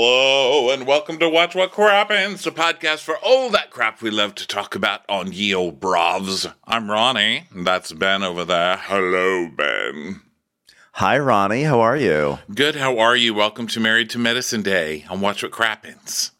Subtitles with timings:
[0.00, 4.32] Hello, and welcome to Watch What Crappens, a podcast for all that crap we love
[4.36, 6.46] to talk about on Ye Old Bravs.
[6.64, 8.76] I'm Ronnie, and that's Ben over there.
[8.76, 10.20] Hello, Ben.
[10.92, 11.64] Hi, Ronnie.
[11.64, 12.38] How are you?
[12.54, 13.34] Good, how are you?
[13.34, 16.30] Welcome to Married to Medicine Day on Watch What Crappens.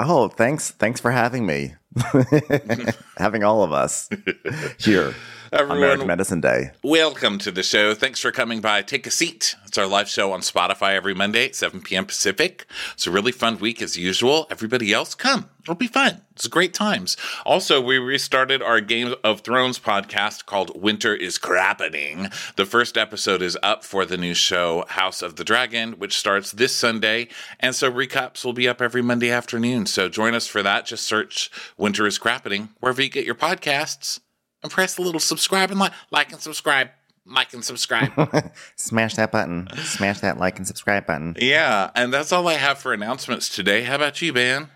[0.00, 0.72] Oh, thanks.
[0.72, 1.76] Thanks for having me.
[3.16, 4.08] having all of us
[4.80, 5.14] here
[5.52, 6.70] on Married to Everyone, Medicine Day.
[6.82, 7.94] welcome to the show.
[7.94, 8.82] Thanks for coming by.
[8.82, 9.54] Take a seat.
[9.66, 12.04] It's our live show on Spotify every Monday at 7 p.m.
[12.04, 12.66] Pacific.
[12.92, 14.46] It's a really fun week as usual.
[14.50, 15.48] Everybody else, come.
[15.62, 16.22] It'll be fun.
[16.32, 17.16] It's great times.
[17.44, 22.28] Also, we restarted our Game of Thrones podcast called Winter is Crappening.
[22.56, 26.52] The first episode is up for the new show House of the Dragon, which starts
[26.52, 27.28] this Sunday.
[27.60, 29.86] And so recaps will be up every Monday afternoon.
[29.86, 30.86] So join us for that.
[30.86, 34.20] Just search Winter is Crappening wherever you get your podcasts
[34.62, 36.88] and press the little subscribe and like, like and subscribe,
[37.26, 38.12] like and subscribe.
[38.76, 39.68] Smash that button.
[39.76, 41.36] Smash that like and subscribe button.
[41.40, 43.82] yeah, and that's all I have for announcements today.
[43.82, 44.68] How about you, Ben?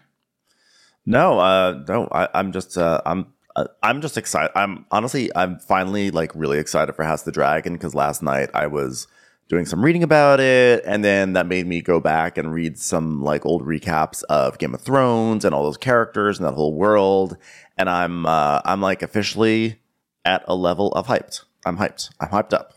[1.05, 2.09] No, uh, no.
[2.13, 4.53] I, I'm just, uh, I'm, uh, I'm just excited.
[4.55, 8.51] I'm honestly, I'm finally like really excited for House of the Dragon because last night
[8.55, 9.09] I was
[9.49, 13.23] doing some reading about it, and then that made me go back and read some
[13.23, 17.37] like old recaps of Game of Thrones and all those characters and that whole world.
[17.77, 19.79] And I'm, uh, I'm like officially
[20.25, 21.43] at a level of hyped.
[21.65, 22.11] I'm hyped.
[22.21, 22.75] I'm hyped up.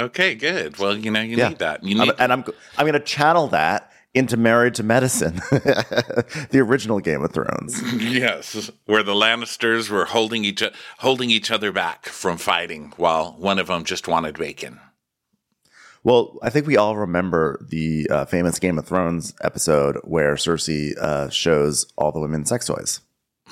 [0.00, 0.78] Okay, good.
[0.78, 1.48] Well, you know, you Yeah.
[1.48, 1.82] need that.
[1.82, 2.44] You I'm- need and I'm,
[2.78, 7.80] I'm going to channel that into Married to Medicine, the original Game of Thrones.
[8.02, 10.62] yes, where the Lannisters were holding each
[10.98, 14.80] holding each other back from fighting while one of them just wanted bacon.
[16.02, 20.96] Well, I think we all remember the uh, famous Game of Thrones episode where Cersei
[20.98, 23.00] uh, shows all the women sex toys.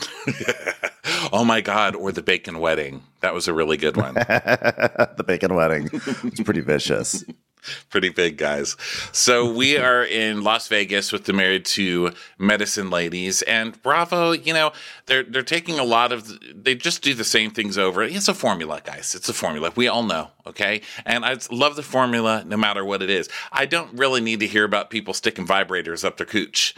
[1.32, 3.02] oh my god, or the bacon wedding.
[3.20, 4.14] That was a really good one.
[4.14, 5.88] the bacon wedding.
[5.92, 7.24] It's pretty vicious.
[7.90, 8.76] Pretty big guys.
[9.12, 14.32] So we are in Las Vegas with the Married to Medicine ladies, and Bravo.
[14.32, 14.72] You know,
[15.06, 16.38] they're they're taking a lot of.
[16.54, 18.02] They just do the same things over.
[18.02, 19.14] It's a formula, guys.
[19.14, 19.72] It's a formula.
[19.74, 20.82] We all know, okay?
[21.04, 23.28] And I love the formula, no matter what it is.
[23.52, 26.74] I don't really need to hear about people sticking vibrators up their cooch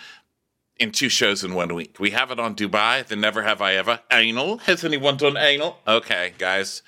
[0.80, 2.00] in two shows in one week.
[2.00, 4.00] We have it on Dubai, the Never Have I Ever.
[4.10, 4.58] Anal.
[4.58, 5.78] Has anyone done anal?
[5.86, 6.82] Okay, guys.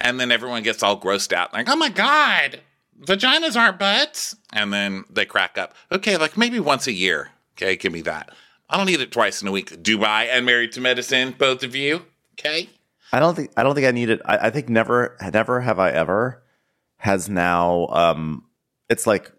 [0.00, 2.60] And then everyone gets all grossed out, like, oh my God,
[3.00, 4.34] vaginas aren't butts.
[4.52, 5.74] And then they crack up.
[5.92, 7.30] Okay, like maybe once a year.
[7.56, 8.32] Okay, give me that.
[8.68, 9.70] I don't need it twice in a week.
[9.82, 12.02] Dubai and Married to Medicine, both of you.
[12.32, 12.70] Okay.
[13.12, 14.20] I don't think I don't think I need it.
[14.24, 16.42] I, I think never never have I ever
[16.96, 18.44] has now um
[18.88, 19.30] it's like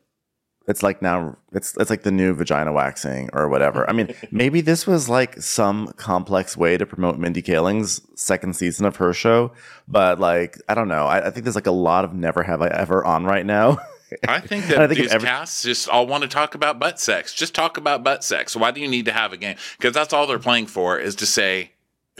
[0.68, 3.90] it's like now it's it's like the new vagina waxing or whatever.
[3.90, 8.86] I mean, maybe this was like some complex way to promote Mindy Kaling's second season
[8.86, 9.52] of her show,
[9.88, 11.06] but like I don't know.
[11.06, 13.78] I, I think there's like a lot of never have I ever on right now.
[14.28, 17.00] I think that I think these every- casts just all want to talk about butt
[17.00, 17.34] sex.
[17.34, 18.56] Just talk about butt sex.
[18.56, 19.58] Why do you need to have a game?
[19.78, 21.72] Because that's all they're playing for is to say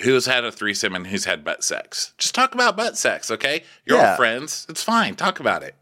[0.02, 2.14] who's had a threesome and who's had butt sex.
[2.18, 3.64] Just talk about butt sex, okay?
[3.86, 4.66] You're all friends.
[4.68, 5.16] It's fine.
[5.16, 5.76] Talk about it.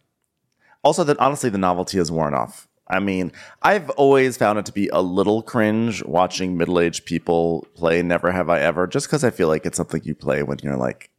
[0.84, 2.68] Also, that honestly, the novelty has worn off.
[2.88, 7.66] I mean, I've always found it to be a little cringe watching middle aged people
[7.76, 10.60] play Never Have I Ever, just because I feel like it's something you play when
[10.62, 11.10] you're like,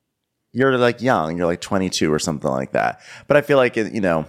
[0.52, 3.00] you're like young, you're like 22 or something like that.
[3.26, 4.26] But I feel like, it, you know,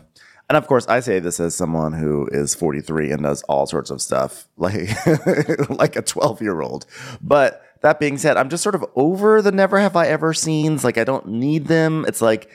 [0.50, 3.90] and of course, I say this as someone who is 43 and does all sorts
[3.90, 4.90] of stuff like,
[5.70, 6.86] like a 12 year old.
[7.22, 10.84] But that being said, I'm just sort of over the Never Have I Ever scenes.
[10.84, 12.06] Like, I don't need them.
[12.08, 12.50] It's like,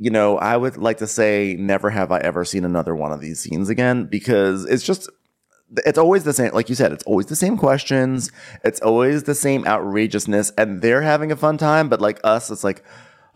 [0.00, 3.20] you know, I would like to say, never have I ever seen another one of
[3.20, 5.10] these scenes again because it's just,
[5.84, 6.54] it's always the same.
[6.54, 8.32] Like you said, it's always the same questions.
[8.64, 11.90] It's always the same outrageousness, and they're having a fun time.
[11.90, 12.82] But like us, it's like,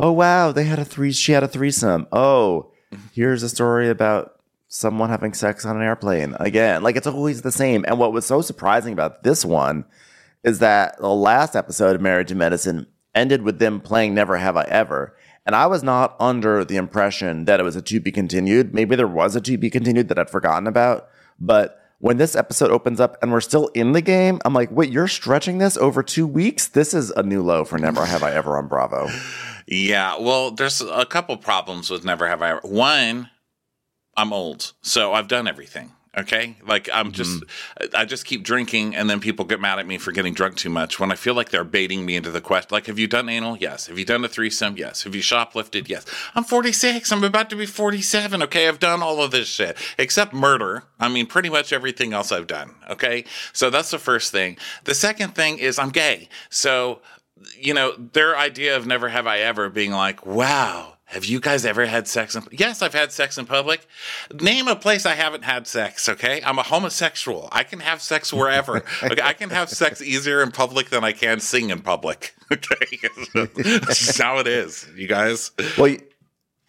[0.00, 1.12] oh wow, they had a three.
[1.12, 2.06] She had a threesome.
[2.10, 2.72] Oh,
[3.12, 6.82] here's a story about someone having sex on an airplane again.
[6.82, 7.84] Like it's always the same.
[7.86, 9.84] And what was so surprising about this one
[10.42, 14.56] is that the last episode of Marriage and Medicine ended with them playing Never Have
[14.56, 15.14] I Ever.
[15.46, 18.72] And I was not under the impression that it was a to be continued.
[18.74, 21.08] Maybe there was a to be continued that I'd forgotten about.
[21.38, 24.90] But when this episode opens up and we're still in the game, I'm like, wait,
[24.90, 26.68] you're stretching this over two weeks?
[26.68, 29.08] This is a new low for Never Have I Ever on Bravo.
[29.66, 32.60] Yeah, well, there's a couple problems with Never Have I Ever.
[32.64, 33.30] One,
[34.14, 35.92] I'm old, so I've done everything.
[36.16, 37.96] Okay, like I'm just, mm-hmm.
[37.96, 40.70] I just keep drinking, and then people get mad at me for getting drunk too
[40.70, 41.00] much.
[41.00, 43.56] When I feel like they're baiting me into the question, like, have you done anal?
[43.56, 43.88] Yes.
[43.88, 44.76] Have you done a threesome?
[44.76, 45.02] Yes.
[45.02, 45.88] Have you shoplifted?
[45.88, 46.04] Yes.
[46.34, 47.10] I'm 46.
[47.10, 48.42] I'm about to be 47.
[48.44, 50.84] Okay, I've done all of this shit except murder.
[51.00, 52.74] I mean, pretty much everything else I've done.
[52.88, 54.56] Okay, so that's the first thing.
[54.84, 57.00] The second thing is I'm gay, so
[57.58, 61.64] you know, their idea of never have I ever being like, wow, Have you guys
[61.64, 63.86] ever had sex in Yes, I've had sex in public.
[64.40, 66.40] Name a place I haven't had sex, okay?
[66.44, 67.48] I'm a homosexual.
[67.52, 68.78] I can have sex wherever.
[69.02, 72.34] okay, I can have sex easier in public than I can sing in public.
[72.52, 72.98] Okay.
[73.54, 75.50] That's how it is, you guys.
[75.78, 75.96] Well,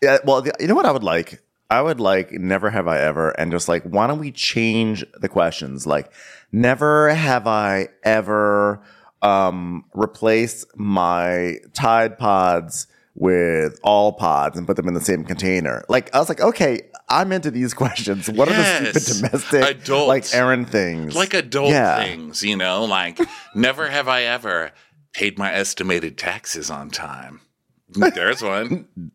[0.02, 1.44] yeah, well, you know what I would like?
[1.70, 5.28] I would like never have I ever, and just like, why don't we change the
[5.28, 5.86] questions?
[5.86, 6.12] Like,
[6.52, 8.82] never have I ever
[9.22, 15.84] um, replaced my Tide Pods with all pods and put them in the same container.
[15.88, 18.30] Like, I was like, okay, I'm into these questions.
[18.30, 20.08] What are the stupid domestic, Adult.
[20.08, 21.16] like errand things?
[21.16, 22.04] Like adult Yeah.
[22.04, 23.20] things, you know, like
[23.56, 24.72] never have I ever
[25.14, 27.40] paid my estimated taxes on time.
[27.90, 28.88] There's one.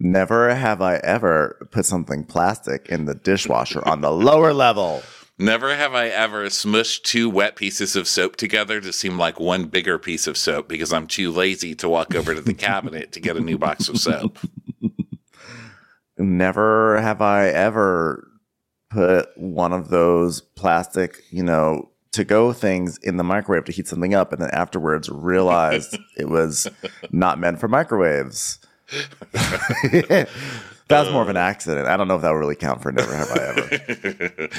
[0.00, 5.02] Never have I ever put something plastic in the dishwasher on the lower level.
[5.42, 9.64] Never have I ever smushed two wet pieces of soap together to seem like one
[9.64, 13.20] bigger piece of soap because I'm too lazy to walk over to the cabinet to
[13.20, 14.38] get a new box of soap.
[16.16, 18.28] Never have I ever
[18.88, 23.88] put one of those plastic, you know, to go things in the microwave to heat
[23.88, 26.68] something up and then afterwards realized it was
[27.10, 28.60] not meant for microwaves.
[30.92, 31.88] that was more of an accident.
[31.88, 34.48] I don't know if that would really count for never have I ever.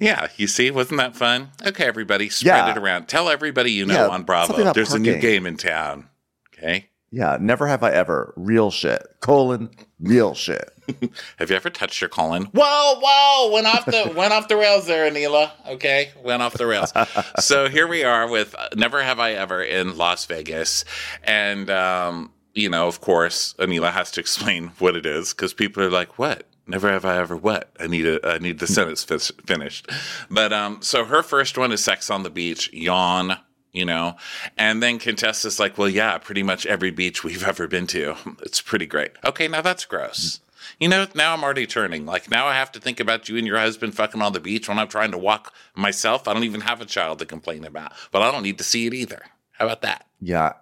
[0.00, 1.50] Yeah, you see, wasn't that fun?
[1.66, 2.70] Okay, everybody, spread Yeah.
[2.72, 3.06] it around.
[3.08, 4.72] Tell everybody you know Yeah, on Bravo.
[4.74, 6.08] There's a new game in town.
[6.52, 6.88] Okay.
[7.10, 8.34] Yeah, never have I ever.
[8.36, 9.02] Real shit.
[9.20, 9.70] Colon,
[10.00, 10.70] real shit.
[11.38, 12.44] Have you ever touched your colon?
[12.52, 13.50] Whoa, whoa!
[13.52, 15.50] Went off the went off the rails there, Anila.
[15.68, 16.92] Okay, went off the rails.
[17.40, 20.84] so here we are with Never Have I Ever in Las Vegas,
[21.24, 25.82] and um, you know, of course, Anila has to explain what it is because people
[25.82, 26.46] are like, "What?
[26.66, 29.90] Never have I ever what?" I need a I need the sentence fis- finished.
[30.30, 32.72] But um, so her first one is Sex on the Beach.
[32.72, 33.38] Yawn.
[33.72, 34.16] You know,
[34.56, 38.16] and then Contessa's like, well, yeah, pretty much every beach we've ever been to.
[38.40, 39.10] It's pretty great.
[39.22, 40.40] Okay, now that's gross.
[40.80, 42.06] You know, now I'm already turning.
[42.06, 44.66] Like now I have to think about you and your husband fucking on the beach
[44.66, 46.26] when I'm trying to walk myself.
[46.26, 48.86] I don't even have a child to complain about, but I don't need to see
[48.86, 49.20] it either.
[49.52, 50.06] How about that?
[50.22, 50.54] Yeah,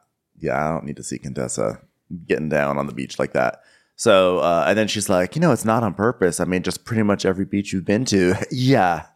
[0.44, 1.80] yeah, I don't need to see Contessa
[2.26, 3.62] getting down on the beach like that.
[3.96, 6.40] So, uh, and then she's like, you know, it's not on purpose.
[6.40, 8.34] I mean, just pretty much every beach you've been to.
[8.50, 9.06] yeah,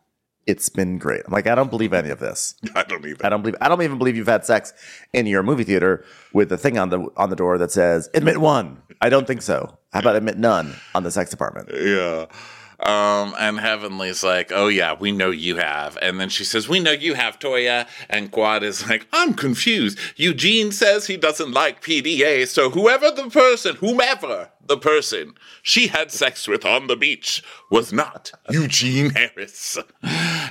[0.46, 1.22] it's been great.
[1.26, 2.54] I'm like, I don't believe any of this.
[2.74, 3.24] I don't even.
[3.24, 3.56] I don't believe.
[3.60, 4.72] I don't even believe you've had sex
[5.12, 8.38] in your movie theater with the thing on the on the door that says "admit
[8.38, 9.78] one." I don't think so.
[9.92, 11.70] How about admit none on the sex department?
[11.72, 12.26] Yeah.
[12.80, 15.98] Um, and Heavenly's like, oh yeah, we know you have.
[16.00, 17.88] And then she says, we know you have, Toya.
[18.08, 19.98] And Quad is like, I'm confused.
[20.16, 26.12] Eugene says he doesn't like PDA, so whoever the person, whomever the person she had
[26.12, 29.78] sex with on the beach was not Eugene Harris.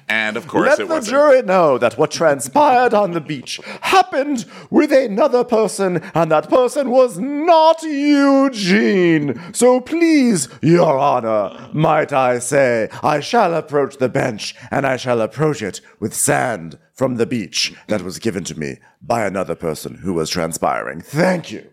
[0.09, 1.11] And of course Let it the wasn't.
[1.11, 6.89] jury know that what transpired on the beach happened with another person, and that person
[6.89, 9.37] was not Eugene.
[9.53, 15.19] So please, Your Honor, might I say, I shall approach the bench, and I shall
[15.19, 19.95] approach it with sand from the beach that was given to me by another person
[19.95, 21.01] who was transpiring.
[21.01, 21.69] Thank you.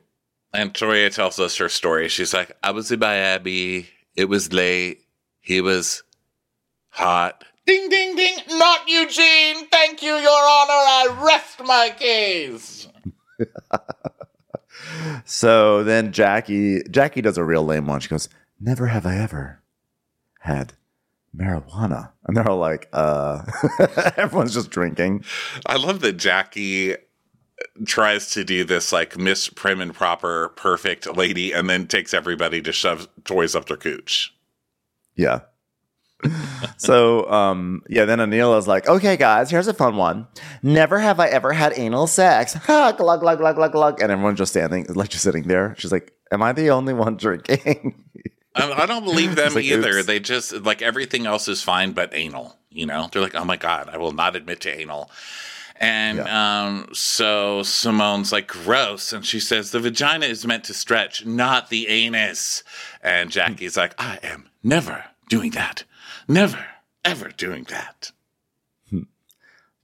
[0.52, 2.08] And Toya tells us her story.
[2.08, 3.88] She's like, I was in Miami.
[4.16, 5.00] It was late.
[5.40, 6.02] He was
[6.90, 7.44] hot.
[7.66, 8.36] Ding, ding, ding.
[8.50, 9.66] Not Eugene.
[9.68, 10.72] Thank you, Your Honor.
[10.72, 12.88] I rest my case.
[15.24, 18.00] So then Jackie Jackie does a real lame one.
[18.00, 18.28] She goes,
[18.60, 19.62] Never have I ever
[20.40, 20.74] had
[21.36, 22.10] marijuana.
[22.26, 23.42] And they're all like, uh
[24.16, 25.24] everyone's just drinking.
[25.66, 26.96] I love that Jackie
[27.86, 32.60] tries to do this like Miss Prim and Proper perfect lady and then takes everybody
[32.62, 34.34] to shove toys up their cooch.
[35.16, 35.40] Yeah.
[36.76, 40.26] so um yeah, then Anila's like, okay guys, here's a fun one.
[40.62, 42.54] Never have I ever had anal sex.
[42.64, 44.00] Ha glug glug glug glug glug.
[44.00, 45.74] And everyone's just standing like just sitting there.
[45.78, 48.02] She's like, Am I the only one drinking?
[48.54, 49.98] I, I don't believe them like, either.
[49.98, 50.06] oops.
[50.06, 52.56] They just like everything else is fine but anal.
[52.70, 55.10] You know, they're like, oh my god, I will not admit to anal.
[55.76, 59.12] And um, so Simone's like, gross.
[59.12, 62.62] And she says, the vagina is meant to stretch, not the anus.
[63.02, 65.84] And Jackie's like, I am never doing that.
[66.28, 66.64] Never,
[67.04, 68.12] ever doing that.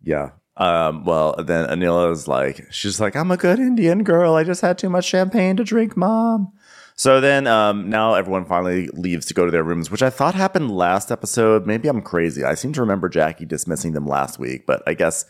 [0.02, 0.30] Yeah.
[0.56, 4.35] Um, well, then Anila Anila's like, she's like, I'm a good Indian girl.
[4.35, 6.52] I just had too much champagne to drink, mom.
[6.94, 10.35] So then um, now everyone finally leaves to go to their rooms, which I thought
[10.35, 11.66] happened last episode.
[11.66, 12.44] Maybe I'm crazy.
[12.44, 15.25] I seem to remember Jackie dismissing them last week, but I guess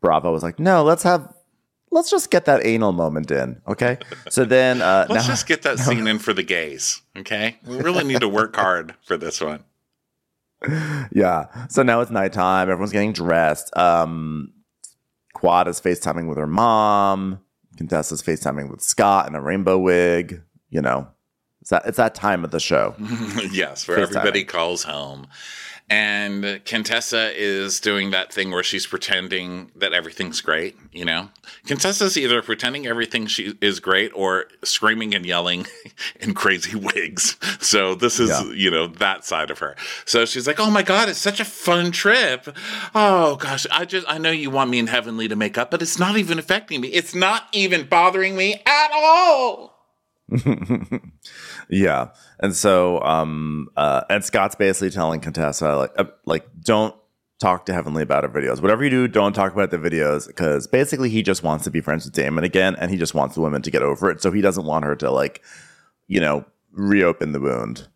[0.00, 1.34] Bravo was like, no, let's have,
[1.96, 3.60] let's just get that anal moment in.
[3.66, 3.98] Okay.
[4.28, 7.58] So then uh, Let's now, just get that scene in for the gays, okay?
[7.64, 9.64] We really need to work hard for this one.
[11.10, 11.66] yeah.
[11.68, 12.70] So now it's nighttime.
[12.70, 13.76] Everyone's getting dressed.
[13.76, 14.52] Um,
[15.34, 17.40] Quad is FaceTiming with her mom.
[17.76, 20.42] Contessa's FaceTiming with Scott in a rainbow wig.
[20.70, 21.08] you know,
[21.60, 22.94] it's that it's that time of the show.
[23.50, 25.26] yes, where everybody calls home.
[25.88, 31.28] And Contessa is doing that thing where she's pretending that everything's great, you know?
[31.64, 35.64] Contessa's either pretending everything she is great or screaming and yelling
[36.20, 37.36] in crazy wigs.
[37.60, 38.44] So this is, Yeah.
[38.52, 39.76] you know, that side of her.
[40.06, 42.48] So she's like, "Oh my god, it's such a fun trip.
[42.92, 45.82] Oh gosh, I just I know you want me in Heavenly to make up, but
[45.82, 46.88] it's not even affecting me.
[46.88, 49.72] It's not even bothering me at all."
[51.68, 56.94] Yeah, and so um uh and Scott's basically telling Contessa like uh, like don't
[57.38, 58.62] talk to Heavenly about her videos.
[58.62, 61.80] Whatever you do, don't talk about the videos because basically he just wants to be
[61.80, 64.22] friends with Damon again, and he just wants the women to get over it.
[64.22, 65.42] So he doesn't want her to like,
[66.06, 67.88] you know, reopen the wound.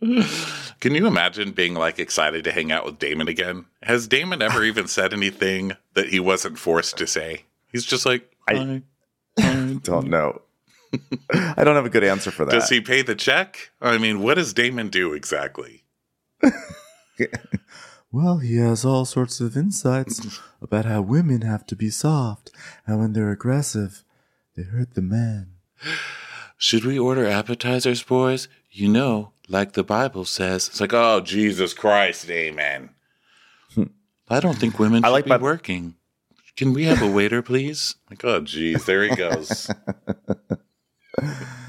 [0.80, 3.66] Can you imagine being like excited to hang out with Damon again?
[3.82, 7.44] Has Damon ever even said anything that he wasn't forced to say?
[7.70, 8.82] He's just like, I-.
[9.82, 10.42] Don't know.
[11.32, 12.52] I don't have a good answer for that.
[12.52, 13.70] does he pay the check?
[13.80, 15.84] I mean, what does Damon do exactly?
[18.14, 22.50] Well, he has all sorts of insights about how women have to be soft,
[22.86, 24.04] and when they're aggressive,
[24.54, 25.52] they hurt the man.
[26.58, 28.48] Should we order appetizers, boys?
[28.70, 30.68] You know, like the Bible says.
[30.68, 32.90] It's like, oh, Jesus Christ, amen.
[34.28, 35.06] I don't think women Hmm.
[35.06, 35.94] I like be my- working.
[36.54, 37.94] Can we have a waiter, please?
[38.10, 39.70] Like, oh, geez, there he goes.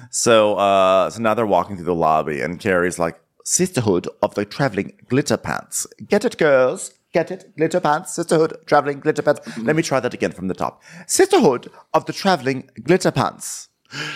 [0.09, 4.45] So, uh, so now they're walking through the lobby, and Carrie's like, "Sisterhood of the
[4.45, 5.87] Traveling Glitter Pants.
[6.07, 6.91] Get it, girls?
[7.13, 7.55] Get it?
[7.57, 8.13] Glitter Pants.
[8.13, 9.41] Sisterhood Traveling Glitter Pants.
[9.57, 10.81] Let me try that again from the top.
[11.07, 13.69] Sisterhood of the Traveling Glitter Pants.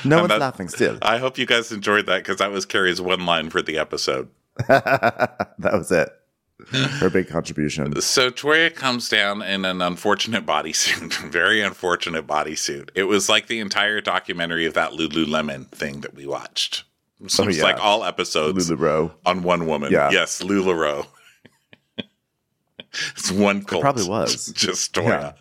[0.06, 0.98] No one's that- laughing still.
[1.02, 4.30] I hope you guys enjoyed that because that was Carrie's one line for the episode.
[4.68, 6.10] that was it.
[6.72, 8.02] Her big contribution.
[8.02, 12.90] So Toya comes down in an unfortunate bodysuit, very unfortunate bodysuit.
[12.96, 16.84] It was like the entire documentary of that Lululemon thing that we watched.
[17.28, 17.64] So Oh, it's yeah.
[17.64, 19.12] like all episodes Lululemon.
[19.26, 19.92] on one woman.
[19.92, 20.10] Yeah.
[20.10, 21.06] Yes, Lularoe.
[23.16, 23.82] it's one cult.
[23.82, 24.48] probably was.
[24.56, 25.36] Just Toya.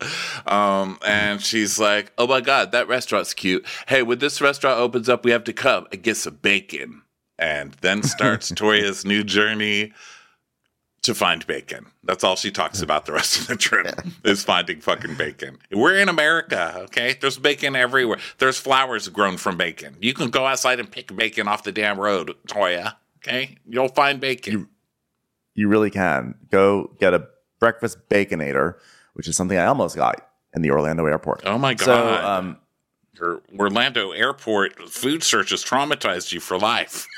[0.51, 3.65] Um, and she's like, Oh my God, that restaurant's cute.
[3.87, 7.01] Hey, when this restaurant opens up, we have to come and get some bacon.
[7.39, 9.93] And then starts Toya's new journey
[11.07, 11.87] to find bacon.
[12.03, 15.57] That's all she talks about the rest of the trip is finding fucking bacon.
[15.71, 17.17] We're in America, okay?
[17.19, 18.19] There's bacon everywhere.
[18.37, 19.97] There's flowers grown from bacon.
[19.99, 22.93] You can go outside and pick bacon off the damn road, Toya.
[23.17, 23.57] Okay?
[23.67, 24.69] You'll find bacon.
[25.55, 27.27] You really can go get a
[27.59, 28.75] breakfast baconator,
[29.13, 30.21] which is something I almost got
[30.55, 31.41] in the Orlando airport.
[31.45, 31.85] oh my god.
[31.85, 32.57] So, um,
[33.19, 37.07] Your Orlando airport food search has traumatized you for life.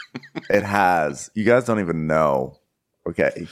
[0.49, 1.29] It has.
[1.35, 2.57] You guys don't even know.
[3.07, 3.47] Okay.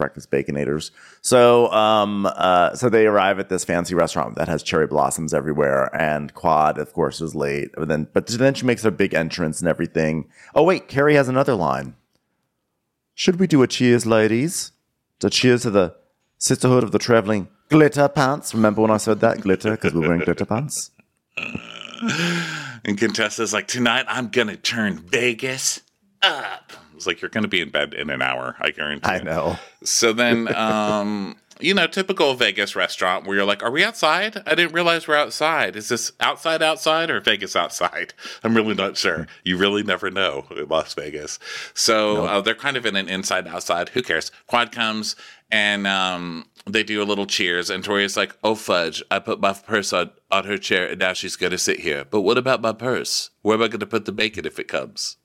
[0.00, 0.90] Breakfast baconators.
[1.22, 5.94] So um uh so they arrive at this fancy restaurant that has cherry blossoms everywhere
[5.94, 7.70] and Quad of course is late.
[7.76, 10.28] But then but then she makes her big entrance and everything.
[10.54, 11.94] Oh wait, Carrie has another line.
[13.14, 14.72] Should we do a cheers, ladies?
[15.20, 15.94] To cheers to the
[16.38, 18.54] sisterhood of the traveling glitter pants.
[18.54, 19.42] Remember when I said that?
[19.42, 20.90] Glitter, because we're wearing glitter pants.
[22.84, 25.82] And Contessa's like, tonight I'm gonna turn Vegas
[26.22, 26.72] up.
[27.00, 29.08] It's like you're gonna be in bed in an hour, I guarantee.
[29.08, 29.24] I it.
[29.24, 29.56] know.
[29.82, 34.42] So then, um, you know, typical Vegas restaurant where you're like, "Are we outside?
[34.44, 35.76] I didn't realize we're outside.
[35.76, 38.12] Is this outside outside or Vegas outside?"
[38.44, 39.26] I'm really not sure.
[39.44, 41.38] You really never know in Las Vegas.
[41.72, 43.88] So uh, they're kind of in an inside outside.
[43.88, 44.30] Who cares?
[44.46, 45.16] Quad comes
[45.50, 49.02] and um, they do a little cheers, and Toya's like, "Oh fudge!
[49.10, 52.04] I put my purse on on her chair, and now she's gonna sit here.
[52.04, 53.30] But what about my purse?
[53.40, 55.16] Where am I gonna put the bacon if it comes?"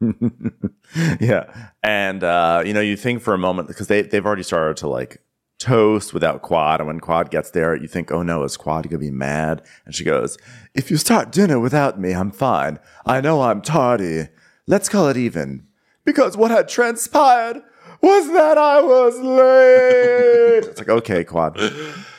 [1.20, 1.70] yeah.
[1.82, 4.88] And uh you know you think for a moment because they, they've already started to
[4.88, 5.22] like
[5.58, 8.98] toast without quad and when quad gets there you think oh no is quad gonna
[8.98, 9.62] be mad?
[9.86, 10.36] And she goes
[10.74, 12.78] if you start dinner without me i'm fine.
[13.06, 14.28] I know i'm tardy.
[14.66, 15.66] Let's call it even.
[16.04, 17.62] Because what had transpired
[18.00, 20.64] was that i was late.
[20.70, 21.58] It's like okay quad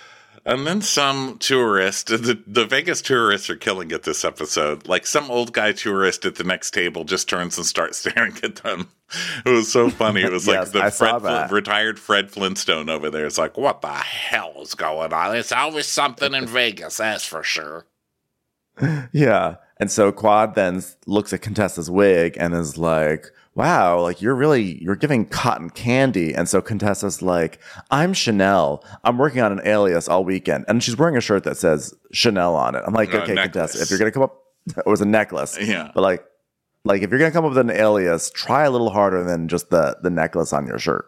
[0.48, 4.88] And then some tourist, the, the Vegas tourists are killing it this episode.
[4.88, 8.58] Like some old guy tourist at the next table just turns and starts staring at
[8.58, 8.90] them.
[9.44, 10.22] It was so funny.
[10.22, 13.26] It was Yes, like the I Fred, retired Fred Flintstone over there.
[13.26, 15.36] It's like, what the hell is going on?
[15.36, 17.86] It's always something in Vegas, that's for sure.
[19.14, 19.56] Yeah.
[19.78, 24.82] And so Quad then looks at Contessa's wig and is like, wow, like you're really,
[24.84, 26.34] you're giving cotton candy.
[26.34, 27.60] And so Contessa's like,
[27.90, 28.84] I'm Chanel.
[29.04, 30.66] I'm working on an alias all weekend.
[30.68, 32.84] And she's wearing a shirt that says Chanel on it.
[32.86, 33.72] I'm like, A okay, necklace.
[33.72, 34.44] Contessa, if you're going to come up,
[34.78, 35.58] it was a necklace.
[35.60, 35.92] Yeah.
[35.96, 36.26] But like,
[36.84, 39.48] like if you're going to come up with an alias, try a little harder than
[39.48, 41.06] just the, the necklace on your shirt.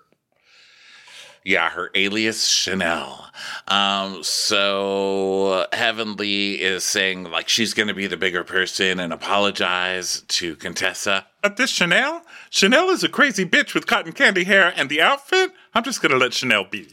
[1.48, 3.26] Yeah, her alias Chanel.
[3.70, 10.24] Um, so Heavenly is saying like she's going to be the bigger person and apologize
[10.28, 11.26] to Contessa.
[11.42, 12.22] But this Chanel?
[12.50, 15.52] Chanel is a crazy bitch with cotton candy hair and the outfit?
[15.74, 16.88] I'm just gonna let Chanel be.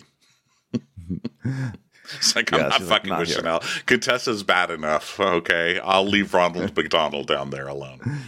[2.16, 3.62] It's like, I'm Yeah, not she's like, fucking "Not with here." Chanel.
[3.86, 5.18] Contessa's bad enough.
[5.18, 5.80] Okay.
[5.82, 8.20] I'll leave Ronald McDonald down there alone.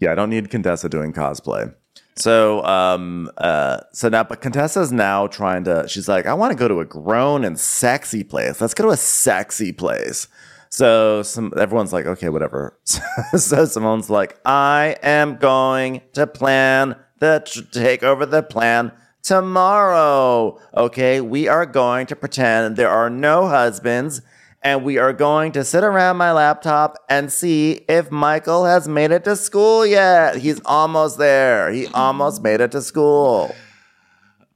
[0.00, 1.72] Yeah, I don't need Contessa doing cosplay.
[2.16, 5.86] So, um, uh, so now, but Contessa's now trying to.
[5.88, 8.60] She's like, I want to go to a grown and sexy place.
[8.60, 10.26] Let's go to a sexy place.
[10.74, 12.76] So, some everyone's like, okay, whatever.
[12.84, 18.90] so Simone's like, I am going to plan the to take over the plan
[19.22, 20.58] tomorrow.
[20.76, 24.20] Okay, we are going to pretend there are no husbands
[24.62, 29.12] and we are going to sit around my laptop and see if Michael has made
[29.12, 30.38] it to school yet.
[30.38, 31.70] He's almost there.
[31.70, 33.54] He almost made it to school.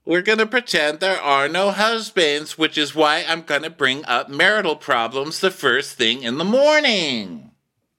[0.09, 4.03] We're going to pretend there are no husbands, which is why I'm going to bring
[4.05, 7.51] up marital problems the first thing in the morning.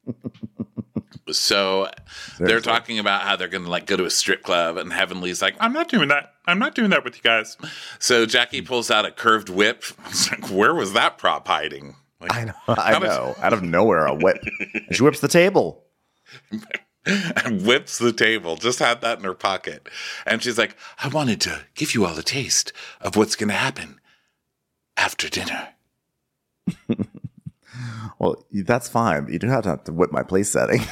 [1.31, 1.89] so
[2.41, 5.41] they're talking about how they're going to like go to a strip club and Heavenly's
[5.41, 6.35] like, I'm not doing that.
[6.47, 7.57] I'm not doing that with you guys.
[8.01, 9.85] so Jackie pulls out a curved whip.
[10.33, 11.95] Like, where was that prop hiding?
[12.21, 12.55] Like, I know.
[12.67, 13.37] I know.
[13.39, 14.43] Out of nowhere, a whip.
[14.91, 15.85] She whips the table.
[17.45, 18.57] and whips the table.
[18.57, 19.89] Just had that in her pocket.
[20.27, 23.55] And she's like, I wanted to give you all a taste of what's going to
[23.55, 24.01] happen
[24.97, 25.69] after dinner.
[28.21, 29.29] Well, that's fine.
[29.33, 30.83] You do have to, have to whip my place setting.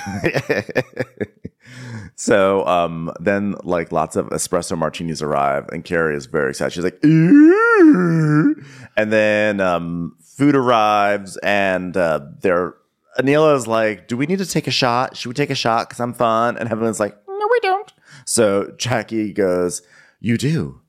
[2.14, 6.72] so um, then, like, lots of espresso martinis arrive, and Carrie is very excited.
[6.72, 8.56] She's like, "Ooh."
[8.96, 12.74] and then um, food arrives, and uh, they're
[13.18, 15.16] Anila is like, "Do we need to take a shot?
[15.16, 15.88] Should we take a shot?
[15.88, 17.92] Because I'm fun." And Heavenly's like, "No, we don't."
[18.24, 19.82] So Jackie goes,
[20.20, 20.80] "You do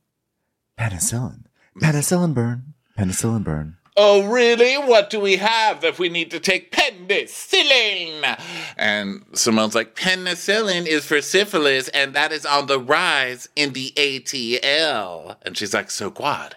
[0.77, 1.45] penicillin,
[1.81, 4.77] penicillin burn, penicillin burn." Oh, really?
[4.77, 8.39] What do we have if we need to take penicillin?
[8.77, 13.91] And Simone's like, penicillin is for syphilis, and that is on the rise in the
[13.97, 15.35] ATL.
[15.41, 16.55] And she's like, so Quad,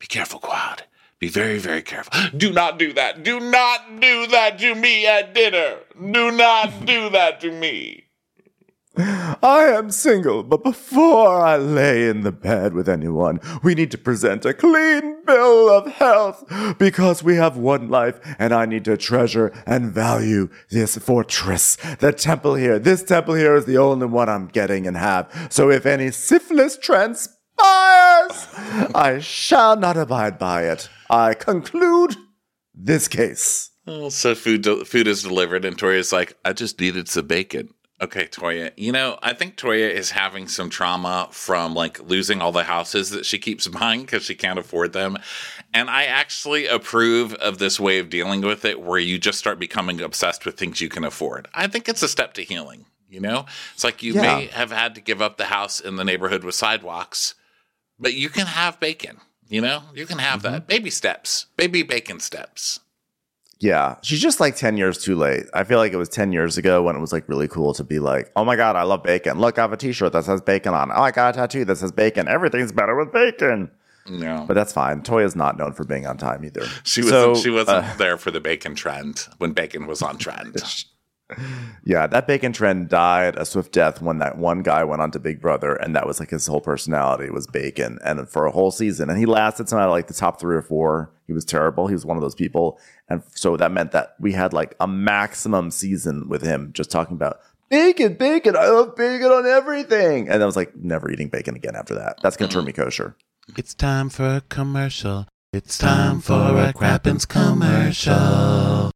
[0.00, 0.82] be careful, Quad.
[1.20, 2.12] Be very, very careful.
[2.34, 3.22] Do not do that.
[3.22, 5.76] Do not do that to me at dinner.
[5.94, 8.04] Do not do that to me.
[8.96, 13.98] I am single, but before I lay in the bed with anyone, we need to
[13.98, 16.44] present a clean bill of health
[16.78, 21.76] because we have one life and I need to treasure and value this fortress.
[22.00, 25.48] The temple here, this temple here is the only one I'm getting and have.
[25.50, 26.76] So if any syphilis
[27.62, 30.88] I shall not abide by it.
[31.08, 32.16] I conclude
[32.74, 33.70] this case.
[33.86, 37.70] Oh, so food de- food is delivered, and Toya's like, I just needed some bacon.
[38.02, 38.70] Okay, Toya.
[38.78, 43.10] You know, I think Toya is having some trauma from like losing all the houses
[43.10, 45.18] that she keeps buying because she can't afford them.
[45.74, 49.58] And I actually approve of this way of dealing with it where you just start
[49.58, 51.48] becoming obsessed with things you can afford.
[51.52, 52.86] I think it's a step to healing.
[53.10, 53.44] You know,
[53.74, 54.22] it's like you Yeah.
[54.22, 57.34] may have had to give up the house in the neighborhood with sidewalks,
[58.00, 59.18] but you can have bacon.
[59.48, 60.66] You know, you can have that.
[60.66, 62.80] Baby steps, baby bacon steps.
[63.58, 65.44] Yeah, she's just like 10 years too late.
[65.52, 67.84] I feel like it was 10 years ago when it was like really cool to
[67.84, 69.38] be like, oh my God, I love bacon.
[69.38, 70.90] Look, I have a t shirt that says bacon on.
[70.90, 72.26] Oh, I got a tattoo that says bacon.
[72.26, 73.70] Everything's better with bacon.
[74.08, 74.44] No.
[74.48, 75.02] But that's fine.
[75.02, 76.64] Toya's not known for being on time either.
[76.84, 77.36] She wasn't.
[77.36, 80.56] So, she wasn't uh, there for the bacon trend when bacon was on trend.
[81.84, 85.18] yeah, that bacon trend died a swift death when that one guy went on to
[85.18, 88.70] Big Brother, and that was like his whole personality was bacon, and for a whole
[88.70, 91.10] season, and he lasted somehow like the top three or four.
[91.26, 91.86] He was terrible.
[91.86, 94.88] He was one of those people, and so that meant that we had like a
[94.88, 98.56] maximum season with him just talking about bacon, bacon.
[98.56, 102.18] I love bacon on everything, and I was like never eating bacon again after that.
[102.22, 103.16] That's gonna turn me kosher.
[103.56, 105.26] It's time for a commercial.
[105.52, 108.92] It's time for a Crappens commercial.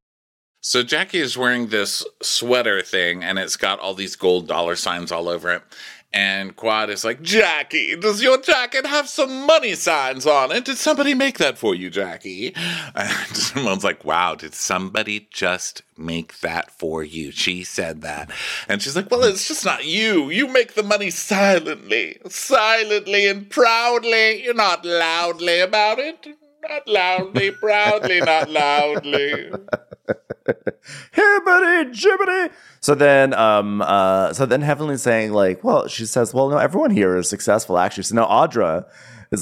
[0.67, 5.13] So Jackie is wearing this sweater thing, and it's got all these gold dollar signs
[5.13, 5.63] all over it.
[6.11, 10.65] And Quad is like, Jackie, does your jacket have some money signs on it?
[10.65, 12.55] Did somebody make that for you, Jackie?
[12.95, 17.31] And someone's like, Wow, did somebody just make that for you?
[17.31, 18.31] She said that.
[18.67, 20.31] And she's like, Well, it's just not you.
[20.31, 24.43] You make the money silently, silently and proudly.
[24.43, 26.27] You're not loudly about it.
[26.67, 29.51] Not loudly, proudly, not loudly.
[31.15, 32.53] Hibbity jibbity.
[32.81, 36.91] So then, um, uh, so then Heavenly's saying like, well, she says, well, no, everyone
[36.91, 38.05] here is successful actually.
[38.05, 38.87] So now Audra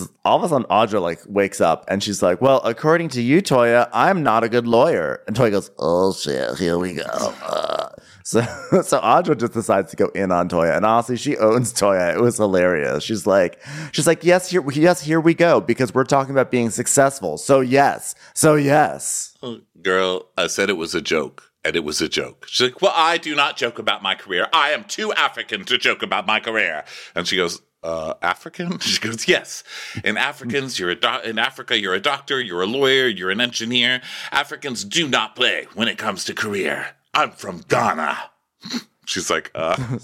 [0.01, 3.23] is all of a sudden Audra like wakes up and she's like, "Well, according to
[3.23, 7.03] you, Toya, I'm not a good lawyer." And Toya goes, "Oh shit, here we go."
[7.05, 7.89] Uh.
[8.25, 8.41] So,
[8.83, 12.15] so Audra just decides to go in on Toya, and honestly, she owns Toya.
[12.15, 13.03] It was hilarious.
[13.03, 16.71] She's like, she's like, "Yes, here, yes, here we go," because we're talking about being
[16.71, 17.37] successful.
[17.37, 19.37] So yes, so yes.
[19.83, 21.49] Girl, I said it was a joke.
[21.65, 22.47] And it was a joke.
[22.49, 24.49] She's like, Well, I do not joke about my career.
[24.53, 26.85] I am too African to joke about my career.
[27.15, 28.79] And she goes, uh, African?
[28.81, 29.65] She goes, Yes.
[30.05, 33.41] In Africans, you're a doc- in Africa, you're a doctor, you're a lawyer, you're an
[33.41, 34.01] engineer.
[34.31, 36.97] Africans do not play when it comes to career.
[37.15, 38.19] I'm from Ghana.
[39.13, 39.77] She's like, uh,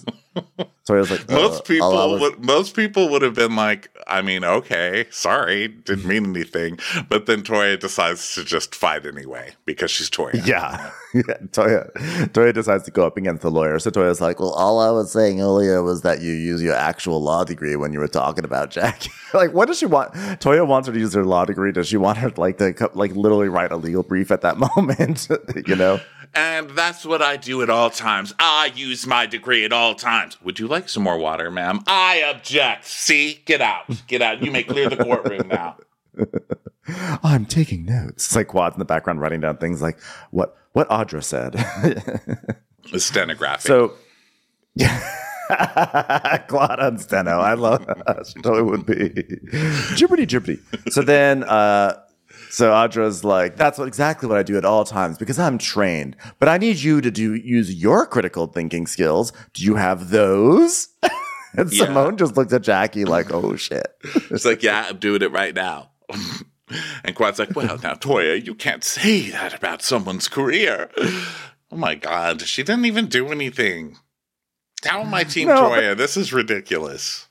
[0.87, 4.45] Toya's like, most uh, people was- would most people would have been like, I mean,
[4.45, 6.79] okay, sorry, didn't mean anything.
[7.09, 10.35] But then Toya decides to just fight anyway because she's Toya.
[10.47, 10.91] Yeah.
[11.15, 11.23] yeah.
[11.53, 11.91] Toya
[12.33, 13.79] Toya decides to go up against the lawyer.
[13.79, 17.23] So Toya's like, Well, all I was saying earlier was that you use your actual
[17.23, 19.11] law degree when you were talking about Jackie.
[19.35, 20.13] like, what does she want?
[20.41, 21.73] Toya wants her to use her law degree.
[21.73, 25.29] Does she want her like to like literally write a legal brief at that moment?
[25.67, 25.99] you know?
[26.35, 28.35] And that's what I do at all times.
[28.39, 30.41] I use my degree at all times.
[30.43, 31.81] Would you like some more water, ma'am?
[31.87, 32.85] I object.
[32.87, 33.43] See?
[33.45, 33.85] Get out.
[34.07, 34.43] Get out.
[34.43, 35.77] You may clear the courtroom now.
[37.23, 38.27] I'm taking notes.
[38.27, 39.99] It's like Quad's in the background writing down things like
[40.31, 41.55] what what Audra said.
[42.91, 43.67] The stenographic.
[43.67, 43.93] So,
[44.75, 44.99] yeah,
[46.49, 47.39] Claude on Steno.
[47.39, 48.27] I love that.
[48.27, 48.95] she totally would be.
[49.95, 50.93] Jibbity jibbity.
[50.93, 52.01] So then, uh,
[52.51, 56.17] so Audra's like, that's what exactly what I do at all times because I'm trained.
[56.39, 59.33] But I need you to do use your critical thinking skills.
[59.53, 60.89] Do you have those?
[61.55, 61.87] and Yeah.
[61.87, 63.87] Simone just looked at Jackie like, oh shit.
[64.31, 65.91] It's like, yeah, I'm doing it right now.
[67.05, 70.91] and Quad's like, well, now, Toya, you can't say that about someone's career.
[71.71, 72.43] Oh my God.
[72.43, 73.97] She didn't even do anything.
[74.83, 75.97] Down my team, No, Toya.
[75.97, 77.27] This is ridiculous.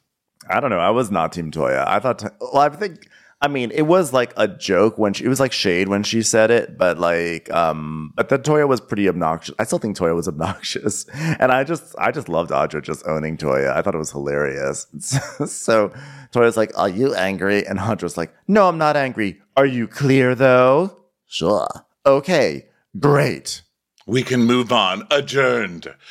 [0.50, 0.80] I don't know.
[0.80, 1.86] I was not Team Toya.
[1.88, 3.08] I thought, well, I think,
[3.40, 6.24] I mean, it was like a joke when she, it was like shade when she
[6.24, 9.54] said it, but like, um, but then Toya was pretty obnoxious.
[9.60, 11.06] I still think Toya was obnoxious.
[11.14, 13.76] And I just, I just loved Audra just owning Toya.
[13.76, 14.88] I thought it was hilarious.
[15.46, 15.92] so
[16.32, 17.66] Toya's like, Are you angry?
[17.68, 19.40] And Audra's like, No, I'm not angry.
[19.56, 20.98] Are you clear though?
[21.28, 21.68] Sure.
[22.08, 22.66] Okay.
[23.00, 23.62] Great.
[24.08, 25.06] We can move on.
[25.12, 25.94] Adjourned.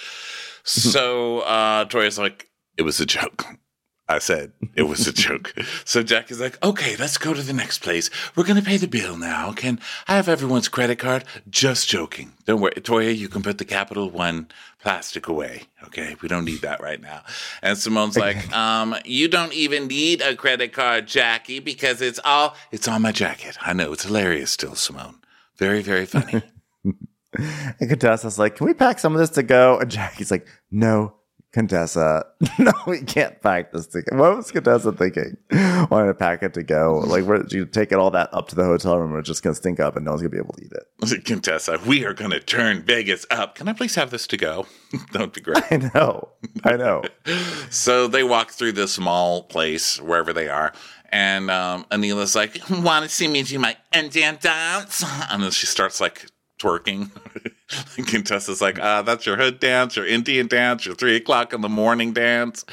[0.68, 3.46] So uh Toya's like, it was a joke.
[4.08, 5.52] I said it was a joke.
[5.84, 8.08] So Jack is like, okay, let's go to the next place.
[8.34, 9.52] We're gonna pay the bill now.
[9.52, 11.24] Can I have everyone's credit card?
[11.50, 12.32] Just joking.
[12.44, 14.48] Don't worry, Toya, you can put the Capital One
[14.80, 15.64] plastic away.
[15.84, 17.22] Okay, we don't need that right now.
[17.62, 22.54] And Simone's like, um, you don't even need a credit card, Jackie, because it's all
[22.70, 23.56] it's on my jacket.
[23.60, 25.16] I know it's hilarious still, Simone.
[25.56, 26.42] Very, very funny.
[27.38, 29.78] And Contessa's like, Can we pack some of this to go?
[29.78, 31.14] And Jackie's like, No,
[31.56, 32.26] Contessa,
[32.58, 34.02] no, we can't pack this to.
[34.12, 35.38] What was Contessa thinking?
[35.90, 37.02] Wanting to pack it to go.
[37.06, 39.58] Like, we're you taking all that up to the hotel room, we're just going to
[39.58, 41.24] stink up and no one's going to be able to eat it.
[41.24, 43.54] Contessa, we are going to turn Vegas up.
[43.54, 44.66] Can I please have this to go?
[45.12, 45.64] that would be great.
[45.70, 46.28] I know.
[46.62, 47.04] I know.
[47.70, 50.74] so they walk through this small place, wherever they are.
[51.08, 55.02] And um, Anila's like, want to see me do my Indian dance?
[55.30, 56.26] And then she starts like
[56.60, 57.10] twerking.
[58.06, 61.68] Contessa's like, uh, that's your hood dance, your Indian dance, your three o'clock in the
[61.68, 62.64] morning dance.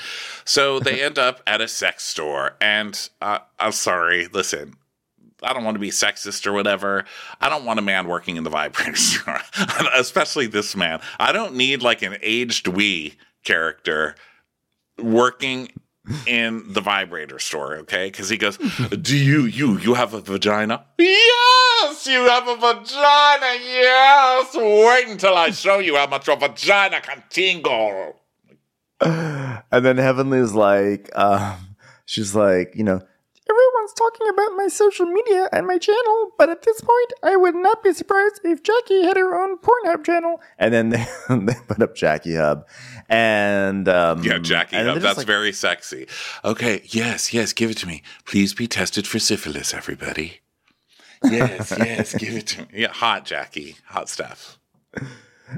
[0.45, 2.55] So they end up at a sex store.
[2.61, 4.75] And uh, I'm sorry, listen,
[5.41, 7.05] I don't want to be sexist or whatever.
[7.41, 9.39] I don't want a man working in the vibrator store,
[9.95, 11.01] especially this man.
[11.19, 14.15] I don't need like an aged we character
[14.97, 15.71] working
[16.27, 18.07] in the vibrator store, okay?
[18.07, 18.57] Because he goes,
[18.89, 23.59] "Do you you you have a vagina?" Yes, you have a vagina.
[23.63, 24.55] Yes.
[24.55, 28.19] Wait until I show you how much a vagina can tingle.
[29.01, 33.01] And then Heavenly's like, um, she's like, you know,
[34.13, 37.83] talking about my social media and my channel, but at this point, I would not
[37.83, 40.41] be surprised if Jackie had her own Pornhub channel.
[40.57, 42.67] And then they, they put up Jackie Hub,
[43.09, 44.99] and um, Yeah, Jackie, and Hub.
[44.99, 46.07] That's like- very sexy.
[46.43, 48.03] Okay, yes, yes, give it to me.
[48.25, 50.41] Please be tested for syphilis, everybody.
[51.23, 52.67] Yes, yes, give it to me.
[52.73, 54.59] Yeah, hot Jackie, hot stuff.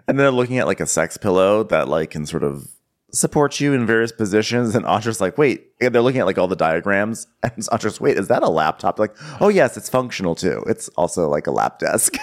[0.07, 2.69] And they're looking at like a sex pillow that like can sort of
[3.15, 4.75] support you in various positions.
[4.75, 7.27] And Audra's like, wait, they're looking at like all the diagrams.
[7.43, 8.99] And Audra's, wait, is that a laptop?
[8.99, 10.63] Like, oh yes, it's functional too.
[10.67, 12.15] It's also like a lap desk.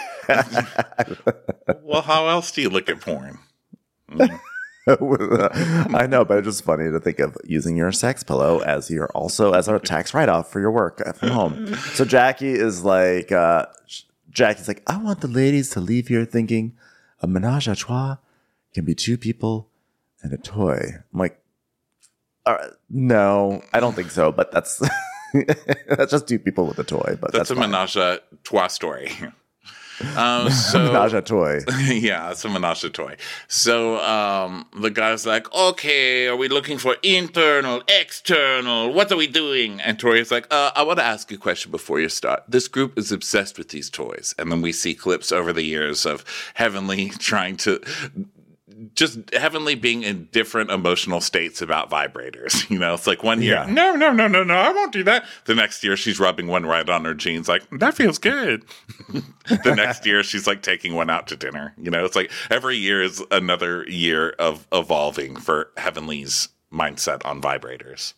[1.82, 3.38] Well, how else do you look at porn?
[4.88, 9.06] I know, but it's just funny to think of using your sex pillow as your
[9.14, 11.74] also as a tax write off for your work from home.
[11.94, 13.66] So Jackie is like, uh,
[14.30, 16.76] Jackie's like, I want the ladies to leave here thinking
[17.20, 18.16] a menage a trois
[18.74, 19.68] can be two people
[20.22, 20.80] and a toy.
[21.12, 21.38] I'm like,
[22.46, 24.82] all right, no, I don't think so, but that's
[25.88, 27.70] that's just two people with a toy, but That's, that's, a fine.
[27.70, 29.10] menage a trois story.
[30.16, 31.60] um, so menage a toy.
[31.86, 33.16] yeah, it's a menage a toy.
[33.46, 38.92] So um, the guy's like, okay, are we looking for internal, external?
[38.92, 39.80] What are we doing?
[39.80, 42.42] And Toya's like, uh, I want to ask you a question before you start.
[42.48, 44.34] This group is obsessed with these toys.
[44.38, 47.80] And then we see clips over the years of Heavenly trying to.
[48.94, 52.66] Just Heavenly being in different emotional states about vibrators.
[52.70, 53.66] You know, it's like one year, Yeah.
[53.66, 55.24] no, no, no, no, no, I won't do that.
[55.44, 58.64] The next year, she's rubbing one right on her jeans, like, that feels good
[59.08, 61.74] the next year she's like taking one out to dinner.
[61.76, 67.42] You know, it's like every year is another year of evolving for Heavenly's mindset on
[67.42, 68.14] vibrators.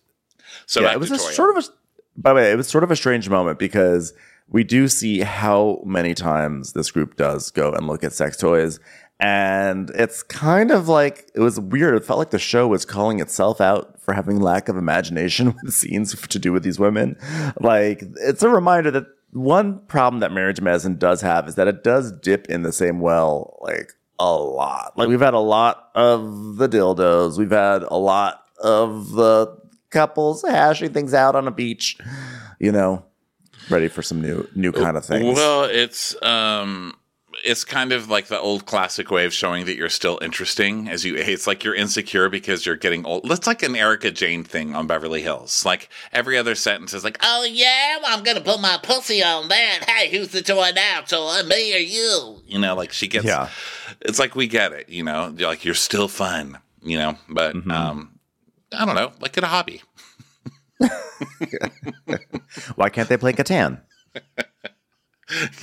[0.66, 1.68] So yeah, it was a sort of a.
[2.16, 4.12] By the way, it was sort of a strange moment because
[4.48, 8.78] we do see how many times this group does go and look at sex toys,
[9.20, 11.94] and it's kind of like it was weird.
[11.94, 15.74] It felt like the show was calling itself out for having lack of imagination with
[15.74, 17.16] scenes to do with these women.
[17.60, 21.82] Like it's a reminder that one problem that Marriage Medicine does have is that it
[21.82, 24.92] does dip in the same well, like a lot.
[24.96, 29.56] Like we've had a lot of the dildos, we've had a lot of the
[29.90, 31.98] couples hashing things out on a beach,
[32.58, 33.04] you know,
[33.70, 35.36] ready for some new new kind of things.
[35.36, 36.94] Well, it's um
[37.44, 41.04] it's kind of like the old classic way of showing that you're still interesting as
[41.04, 43.28] you it's like you're insecure because you're getting old.
[43.28, 45.64] That's like an Erika Jayne thing on Beverly Hills.
[45.64, 49.84] Like every other sentence is like, Oh yeah, I'm gonna put my pussy on that.
[49.88, 51.42] Hey, who's the toy now, toy?
[51.48, 52.40] Me or you?
[52.46, 53.48] you know, like she gets Yeah.
[54.02, 57.70] it's like we get it, you know, like you're still fun, you know, but Mm-hmm.
[57.70, 58.10] um
[58.72, 59.82] I don't know, like get a hobby.
[62.76, 63.80] Why can't they play Catan?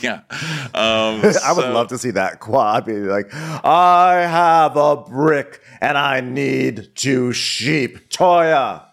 [0.02, 0.22] Yeah.
[0.74, 5.62] Um I would so- love to see that quad be like, I have a brick
[5.82, 8.10] and I need two sheep.
[8.10, 8.84] Toya,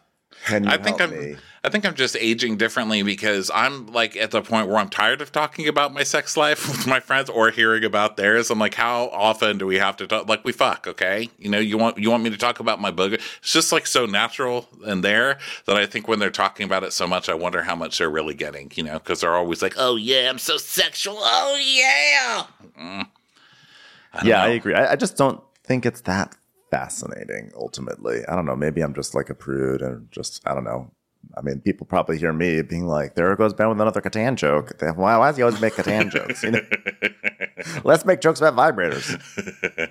[0.44, 1.37] can you I think help I'm me?
[1.64, 5.21] I think I'm just aging differently because I'm like at the point where I'm tired
[5.21, 8.51] of talking about my sex life with my friends or hearing about theirs.
[8.51, 10.29] I'm like, how often do we have to talk?
[10.29, 11.29] Like we fuck, okay?
[11.38, 13.14] You know, you want you want me to talk about my booger?
[13.14, 16.92] It's just like so natural and there that I think when they're talking about it
[16.92, 18.71] so much, I wonder how much they're really getting.
[18.75, 21.18] You know, because they're always like, oh yeah, I'm so sexual.
[21.18, 22.47] Oh yeah.
[22.81, 23.07] Mm.
[24.25, 24.55] yeah, I know.
[24.55, 24.75] agree.
[24.75, 26.37] I, I just don't think it's that
[26.71, 27.51] fascinating.
[27.57, 28.57] Ultimately, I don't know.
[28.57, 30.90] Maybe I'm just like a prude and just I don't know.
[31.37, 34.72] I mean, people probably hear me being like, "There goes Ben with another Catan joke."
[34.81, 36.42] Why, why does he always make Catan jokes?
[36.42, 36.61] You know?
[37.85, 39.18] Let's make jokes about vibrators.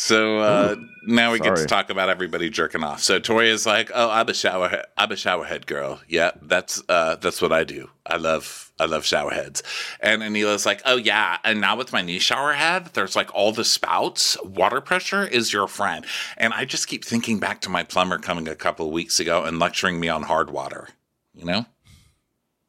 [0.00, 3.02] So uh, now we get to talk about everybody jerking off.
[3.02, 6.00] So Toya is like, "Oh, I'm a shower, I'm a showerhead girl.
[6.08, 7.90] Yeah, that's uh, that's what I do.
[8.06, 9.62] I love, I love showerheads."
[10.00, 13.64] And Anila's like, "Oh yeah, and now with my new showerhead, there's like all the
[13.64, 14.42] spouts.
[14.42, 16.06] Water pressure is your friend."
[16.38, 19.44] And I just keep thinking back to my plumber coming a couple of weeks ago
[19.44, 20.88] and lecturing me on hard water.
[21.34, 21.66] You know,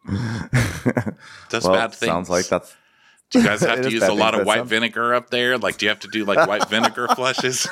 [1.49, 2.09] that's well, bad things.
[2.09, 2.75] sounds like that's
[3.31, 5.57] Do you guys have to use a lot of white some- vinegar up there?
[5.57, 7.67] Like, do you have to do like white vinegar flushes?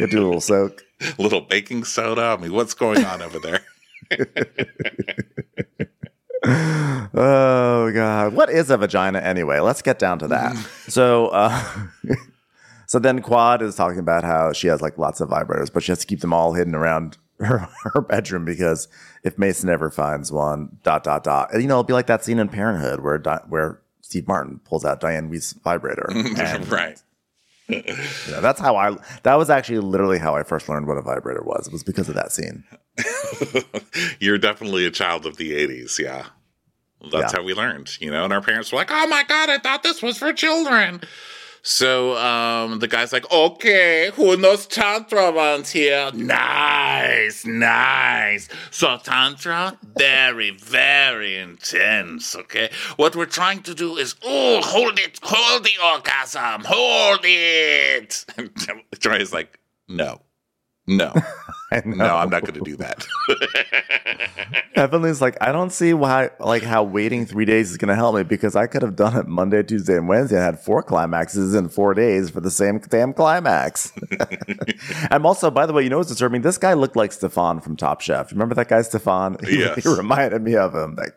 [0.00, 0.82] you do a little soak.
[1.00, 2.36] a little baking soda.
[2.38, 3.60] I mean, what's going on over there?
[7.14, 9.58] Oh god, what is a vagina anyway?
[9.60, 10.56] Let's get down to that.
[10.86, 11.86] so, uh,
[12.86, 15.90] so then Quad is talking about how she has like lots of vibrators, but she
[15.92, 18.88] has to keep them all hidden around her, her bedroom because
[19.24, 22.24] if Mason ever finds one, dot dot dot, and you know it'll be like that
[22.24, 26.08] scene in Parenthood where where Steve Martin pulls out Dianne Wiest's vibrator.
[26.38, 27.00] And, right.
[27.68, 27.82] you
[28.30, 28.96] know, that's how I.
[29.24, 31.66] That was actually literally how I first learned what a vibrator was.
[31.66, 32.64] It was because of that scene.
[34.20, 35.98] You're definitely a child of the 80s.
[35.98, 36.26] Yeah.
[37.12, 37.38] That's Yeah.
[37.40, 39.82] how we learned, you know, and our parents were like, oh my God, I thought
[39.82, 41.00] this was for children.
[41.68, 46.10] So um, the guy's like, okay, who knows Tantra ones here?
[46.14, 48.48] Nice, nice.
[48.70, 52.70] So Tantra, very, very intense, okay?
[52.96, 58.24] What we're trying to do is, oh, hold it, hold the orgasm, hold it.
[58.38, 58.50] And
[58.98, 60.22] Troy's like, no,
[60.88, 61.12] no,
[61.84, 63.06] no, I'm not going to do that.
[64.74, 68.14] Heavenly's like, I don't see why, like, how waiting three days is going to help
[68.14, 71.54] me because I could have done it Monday, Tuesday, and Wednesday and had four climaxes
[71.54, 73.92] in four days for the same damn climax.
[75.10, 76.42] I'm also, by the way, you know what's disturbing?
[76.42, 78.30] This guy looked like Stefan from Top Chef.
[78.32, 79.36] Remember that guy, Stefan?
[79.44, 79.82] He, Yes.
[79.82, 81.10] he reminded me of him, that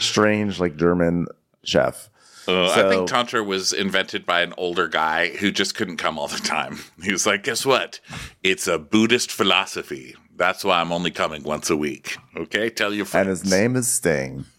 [0.00, 1.26] strange, like, German
[1.64, 2.08] chef.
[2.48, 6.28] Uh, I think Tantra was invented by an older guy who just couldn't come all
[6.28, 6.78] the time.
[7.02, 8.00] He was like, guess what?
[8.42, 10.14] It's a Buddhist philosophy.
[10.34, 12.16] That's why I'm only coming once a week.
[12.36, 12.68] Okay?
[12.70, 14.44] Tell your And his name is Sting.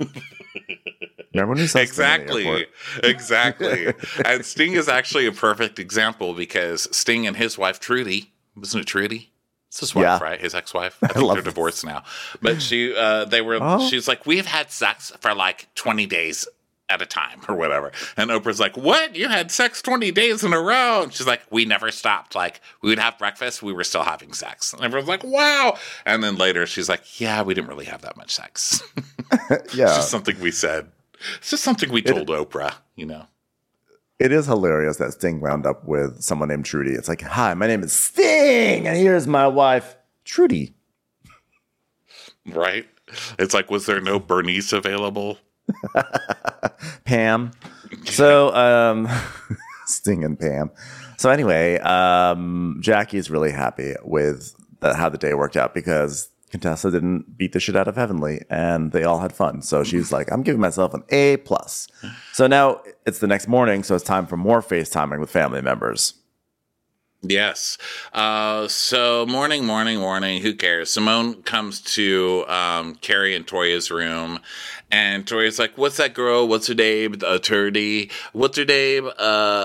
[1.33, 2.65] Remember when he saw Exactly.
[3.03, 3.93] Exactly.
[4.25, 8.87] and Sting is actually a perfect example because Sting and his wife Trudie, wasn't it
[8.87, 9.27] Trudie?
[9.67, 10.19] It's his wife, Yeah.
[10.23, 10.39] right?
[10.39, 10.97] His ex-wife.
[11.03, 11.53] I think love they're this.
[11.53, 12.03] divorced now.
[12.41, 13.59] But she, uh, they were.
[13.61, 13.85] Oh.
[13.87, 16.47] She's like, we've had sex for like twenty days
[16.89, 17.91] at a time or whatever.
[18.15, 19.15] And Oprah's like, what?
[19.15, 21.03] You had sex twenty days in a row?
[21.03, 22.35] And she's like, we never stopped.
[22.35, 24.73] Like we would have breakfast, we were still having sex.
[24.73, 25.77] And everyone's like, wow.
[26.05, 28.81] And then later, she's like, yeah, we didn't really have that much sex.
[29.73, 29.85] Yeah.
[29.85, 30.91] It's just something we said.
[31.37, 32.75] It's just something we told Oprah.
[32.95, 33.25] You know.
[34.19, 36.97] It is hilarious that Sting wound up with someone named Trudie.
[36.97, 39.95] It's like, hi, my name is Sting, and here's my wife,
[40.25, 40.73] Trudie.
[42.47, 42.87] Right?
[43.37, 45.37] It's like, was there no Bernice available?
[47.05, 47.51] Pam.
[48.05, 49.07] So, um,
[49.85, 50.71] Sting and Pam.
[51.17, 56.91] So anyway, um, Jackie's really happy with the, how the day worked out because Contessa
[56.91, 59.61] didn't beat the shit out of Heavenly, and they all had fun.
[59.61, 61.87] So she's like, "I'm giving myself an A plus."
[62.33, 66.13] So now it's the next morning, so it's time for more FaceTiming with family members.
[67.21, 67.77] Yes.
[68.13, 70.41] Uh, so morning, morning, morning.
[70.41, 70.91] Who cares?
[70.91, 74.39] Simone comes to um, Carrie and Toya's room,
[74.91, 76.47] and Toya's like, "What's that girl?
[76.47, 77.13] What's her name?
[77.15, 78.11] Uh, Trudie.
[78.33, 79.07] What's her name?
[79.07, 79.11] Uh,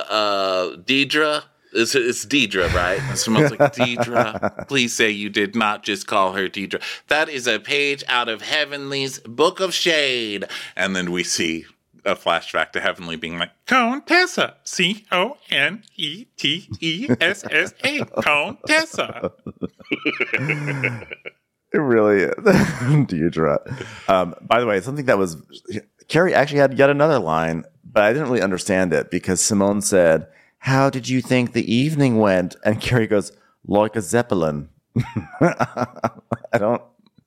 [0.08, 3.00] uh, Deidre." It's, it's Deidre, right?
[3.00, 6.82] And Simone's like, Deidre, please say you did not just call her Deidre.
[7.08, 10.44] That is a page out of Heavenly's Book of Shade.
[10.76, 11.64] And then we see
[12.04, 14.56] a flashback to Heavenly being like, Contessa.
[14.64, 18.04] C O N E T E S S A.
[18.04, 19.32] Contessa.
[21.72, 22.34] It really is.
[23.06, 23.58] Deidre.
[24.08, 25.38] Um, by the way, something that was
[26.08, 30.26] Carrie actually had yet another line, but I didn't really understand it because Simone said,
[30.58, 32.56] How did you think the evening went?
[32.64, 33.32] And Carrie goes,
[33.66, 34.68] Like a Zeppelin.
[35.40, 36.82] I don't.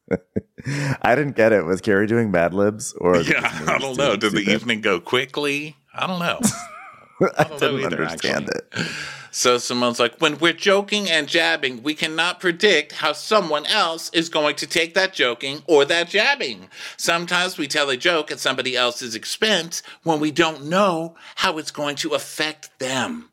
[1.01, 1.65] I didn't get it.
[1.65, 4.15] Was Carrie doing Mad Libs or Yeah, I don't know.
[4.15, 5.75] Did the evening go quickly?
[5.93, 6.39] I don't know.
[7.37, 8.85] I don't know didn't either, understand actually.
[8.85, 8.91] it.
[9.31, 14.29] So Simone's like, when we're joking and jabbing, we cannot predict how someone else is
[14.29, 16.69] going to take that joking or that jabbing.
[16.95, 21.71] Sometimes we tell a joke at somebody else's expense when we don't know how it's
[21.71, 23.29] going to affect them.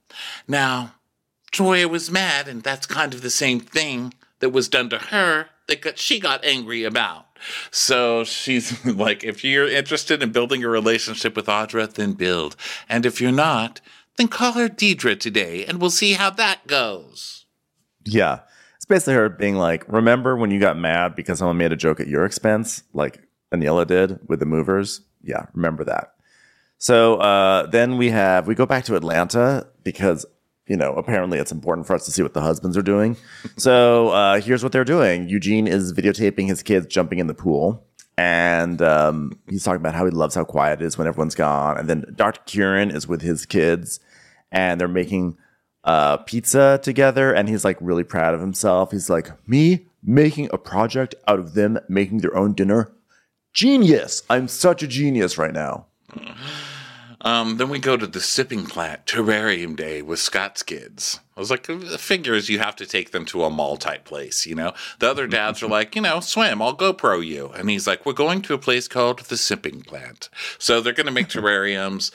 [0.48, 0.94] Now,
[1.52, 5.50] Toya was mad, and that's kind of the same thing that was done to her
[5.80, 7.26] that she got angry about.
[7.70, 12.56] So she's like, if you're interested in building a relationship with Audra, then build.
[12.88, 13.80] And if you're not,
[14.16, 17.46] then call her Deidre today, and we'll see how that goes.
[18.04, 18.40] Yeah.
[18.76, 22.00] It's basically her being like, remember when you got mad because someone made a joke
[22.00, 23.20] at your expense, like
[23.52, 25.02] Anila did with the movers?
[25.22, 26.14] Yeah, remember that.
[26.78, 30.26] So uh, then we have, we go back to Atlanta because,
[30.72, 33.14] you know, apparently it's important for us to see what the husbands are doing.
[33.58, 37.86] so uh, here's what they're doing Eugene is videotaping his kids jumping in the pool.
[38.16, 41.76] And um, he's talking about how he loves how quiet it is when everyone's gone.
[41.76, 42.40] And then Dr.
[42.46, 44.00] Kieran is with his kids
[44.50, 45.36] and they're making
[45.84, 47.34] uh, pizza together.
[47.34, 48.92] And he's like really proud of himself.
[48.92, 52.92] He's like, Me making a project out of them making their own dinner?
[53.52, 54.22] Genius.
[54.30, 55.86] I'm such a genius right now.
[57.22, 61.20] Um, then we go to the sipping plant terrarium day with Scott's kids.
[61.36, 64.44] I was like, the figures you have to take them to a mall type place,
[64.44, 64.74] you know?
[64.98, 67.48] The other dads are like, you know, swim, I'll GoPro you.
[67.50, 70.28] And he's like, we're going to a place called the sipping plant.
[70.58, 72.10] So they're going to make terrariums.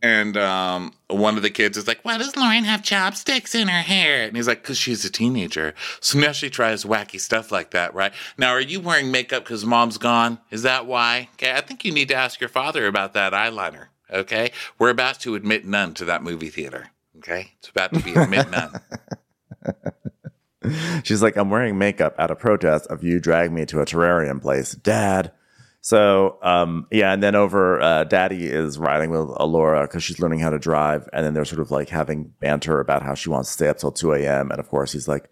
[0.00, 3.82] And um, one of the kids is like, why does Lauren have chopsticks in her
[3.82, 4.26] hair?
[4.26, 5.74] And he's like, because she's a teenager.
[6.00, 8.12] So now she tries wacky stuff like that, right?
[8.36, 10.40] Now, are you wearing makeup because mom's gone?
[10.50, 11.28] Is that why?
[11.34, 13.88] Okay, I think you need to ask your father about that eyeliner.
[14.10, 16.90] Okay, we're about to admit none to that movie theater.
[17.18, 18.80] Okay, it's about to be admit none.
[21.04, 24.40] She's like, I'm wearing makeup at a protest of you drag me to a terrarium
[24.40, 25.32] place, Dad.
[25.80, 30.38] So, um, yeah, and then over, uh, Daddy is riding with Alora because she's learning
[30.38, 33.50] how to drive, and then they're sort of like having banter about how she wants
[33.50, 34.50] to stay up till 2 a.m.
[34.50, 35.28] And of course, he's like,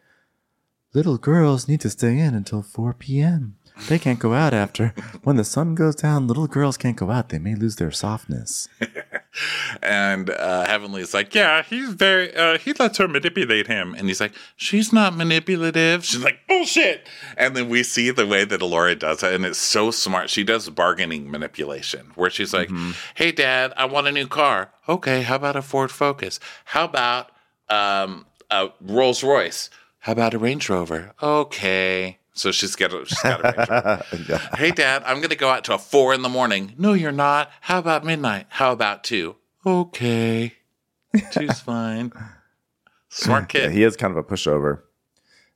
[0.94, 3.56] Little girls need to stay in until 4 p.m.
[3.88, 4.94] They can't go out after.
[5.22, 7.30] When the sun goes down, little girls can't go out.
[7.30, 8.68] They may lose their softness.
[9.82, 13.94] and uh, Heavenly is like, yeah, he's very, uh, he lets her manipulate him.
[13.94, 16.04] And he's like, she's not manipulative.
[16.04, 17.08] She's like, bullshit.
[17.37, 20.30] And then we see the way that Alora does it, and it's so smart.
[20.30, 22.70] She does bargaining manipulation, where she's like,
[23.14, 24.70] hey, dad, I want a new car.
[24.88, 26.38] Okay, how about a Ford Focus?
[26.66, 27.31] How about
[27.68, 29.70] um, a Rolls Royce?
[30.00, 31.12] How about a Range Rover?
[31.23, 32.18] Okay.
[32.35, 33.42] So she's got a, she's got
[34.12, 36.72] Range Hey, dad, I'm going to go out till four in the morning.
[36.78, 37.50] No, you're not.
[37.60, 38.46] How about midnight?
[38.48, 39.37] How about two?
[39.66, 40.54] Okay.
[41.30, 42.12] Two's fine.
[43.10, 43.72] Smart Yeah, kid.
[43.72, 44.80] he is kind of a pushover.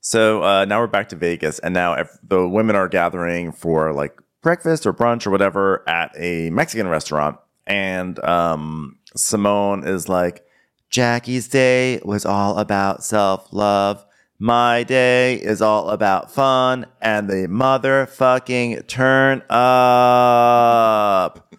[0.00, 3.92] So uh, now we're back to Vegas, and now if the women are gathering for
[3.92, 10.46] like breakfast or brunch or whatever at a Mexican restaurant, and um, Simone is like,
[10.90, 14.04] "Jackie's day was all about self love.
[14.38, 21.54] My day is all about fun and the motherfucking turn up.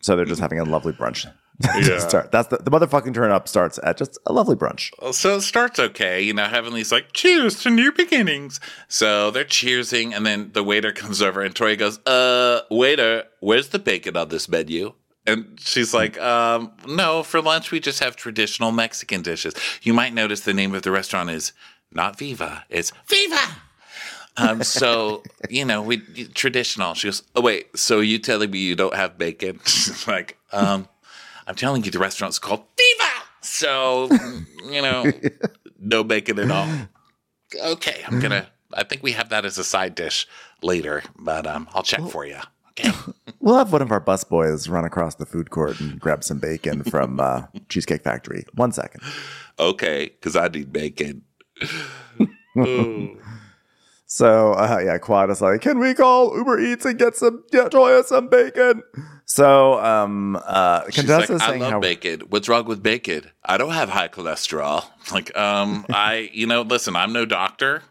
[0.00, 1.26] So they're just having a lovely brunch.
[1.62, 1.98] Yeah.
[2.00, 2.32] Start.
[2.32, 4.90] That's the, the motherfucking turn up starts at just a lovely brunch.
[5.14, 6.20] So it starts okay.
[6.20, 8.58] You know, Heavenly's like, cheers to new beginnings.
[8.88, 13.68] So they're cheersing, and then the waiter comes over, and Toya goes, uh, waiter, where's
[13.68, 14.94] the bacon on this menu?
[15.26, 19.54] And she's like, um, no, for lunch we just have traditional Mexican dishes.
[19.82, 21.52] You might notice the name of the restaurant is
[21.90, 23.56] not Viva, it's Viva!
[24.36, 25.98] um, so you know, we
[26.34, 26.94] traditional.
[26.94, 30.88] She goes, "Oh wait, so you telling me you don't have bacon?" She's like, um,
[31.46, 33.10] "I'm telling you, the restaurant's called Viva."
[33.40, 34.10] So
[34.70, 35.10] you know,
[35.78, 36.68] no bacon at all.
[37.62, 38.48] Okay, I'm gonna.
[38.72, 40.26] I think we have that as a side dish
[40.62, 42.38] later, but um, I'll check for you.
[42.70, 42.90] Okay.
[43.44, 46.82] We'll have one of our busboys run across the food court and grab some bacon
[46.82, 48.44] from uh, Cheesecake Factory.
[48.54, 49.02] One second.
[49.58, 51.22] Okay, because I need bacon.
[54.06, 57.68] So uh, yeah, Quad is like, can we call Uber Eats and get some yeah,
[57.68, 58.80] Toya some bacon?
[59.24, 62.20] So um, uh, She's Contessa's like, I saying love how bacon.
[62.28, 63.28] What's wrong with bacon?
[63.44, 64.84] I don't have high cholesterol.
[65.12, 67.82] Like, um, I, you know, listen, I'm no doctor,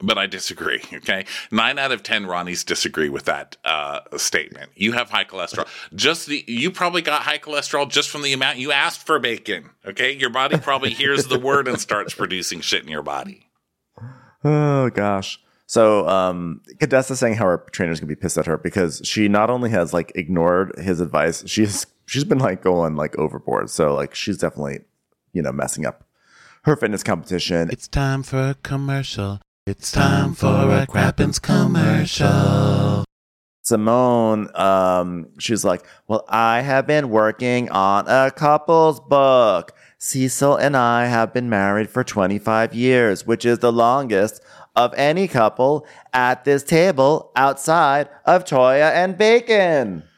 [0.00, 0.82] but I disagree.
[0.96, 4.70] Okay, nine out of ten Ronnies disagree with that uh, statement.
[4.74, 5.68] You have high cholesterol.
[5.94, 9.70] Just the you probably got high cholesterol just from the amount you asked for bacon.
[9.84, 13.50] Okay, your body probably hears the word and starts producing shit in your body.
[14.42, 15.38] Oh gosh.
[15.66, 19.50] So um Contessa's saying how her trainer's gonna be pissed at her because she not
[19.50, 23.70] only has like ignored his advice, she's she's been like going like overboard.
[23.70, 24.80] So like she's definitely,
[25.32, 26.04] you know, messing up
[26.64, 27.68] her fitness competition.
[27.70, 29.40] It's time for a commercial.
[29.68, 33.04] It's time for a Crappens commercial.
[33.62, 39.72] Simone, um, she's like, Well, I have been working on a couple's book.
[39.98, 44.40] Cecil and I have been married for 25 years, which is the longest
[44.76, 50.04] of any couple at this table outside of Toya and Bacon.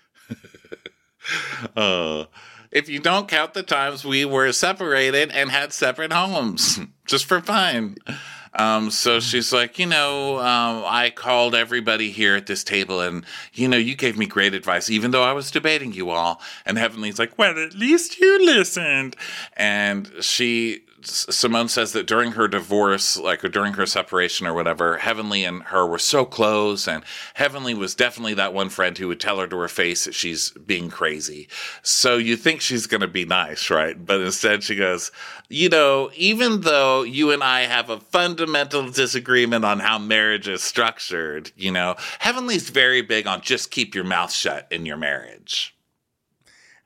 [1.76, 2.24] Uh,
[2.70, 7.42] if you don't count the times we were separated and had separate homes, just for
[7.42, 7.96] fun.
[8.54, 13.24] Um, so she's like, you know, um, I called everybody here at this table, and
[13.52, 16.40] you know, you gave me great advice, even though I was debating you all.
[16.64, 19.16] And Heavenly's like, well, at least you listened.
[19.56, 24.98] And she, Simone says that during her divorce, like or during her separation or whatever,
[24.98, 29.20] Heavenly and her were so close, and Heavenly was definitely that one friend who would
[29.20, 31.48] tell her to her face that she's being crazy.
[31.82, 34.04] So you think she's going to be nice, right?
[34.04, 35.12] But instead she goes,
[35.48, 40.62] you know, even though you and I have a fundamental disagreement on how marriage is
[40.62, 45.74] structured, you know, Heavenly's very big on just keep your mouth shut in your marriage.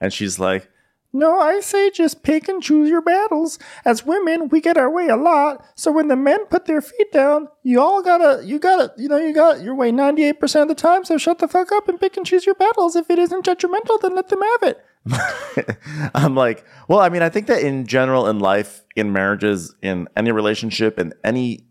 [0.01, 0.69] And she's like,
[1.15, 3.59] No, I say just pick and choose your battles.
[3.85, 5.65] As women, we get our way a lot.
[5.75, 9.19] So when the men put their feet down, you all gotta, you gotta, you know,
[9.19, 11.05] you got your way 98% of the time.
[11.05, 12.97] So shut the fuck up and pick and choose your battles.
[12.97, 14.85] If it isn't judgmental, then let them have it.
[16.15, 20.09] I'm like, well, I mean, I think that in general, in life, in marriages, in
[20.17, 21.67] any relationship, in any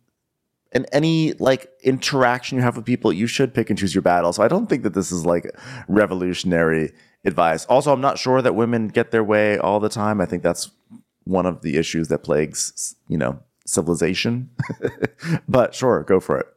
[0.73, 4.31] in any like interaction you have with people, you should pick and choose your battle.
[4.31, 5.49] So I don't think that this is like
[5.87, 6.93] revolutionary
[7.25, 7.65] advice.
[7.65, 10.21] Also, I'm not sure that women get their way all the time.
[10.21, 10.71] I think that's
[11.23, 14.49] one of the issues that plagues, you know, civilization.
[15.47, 16.47] but sure, go for it.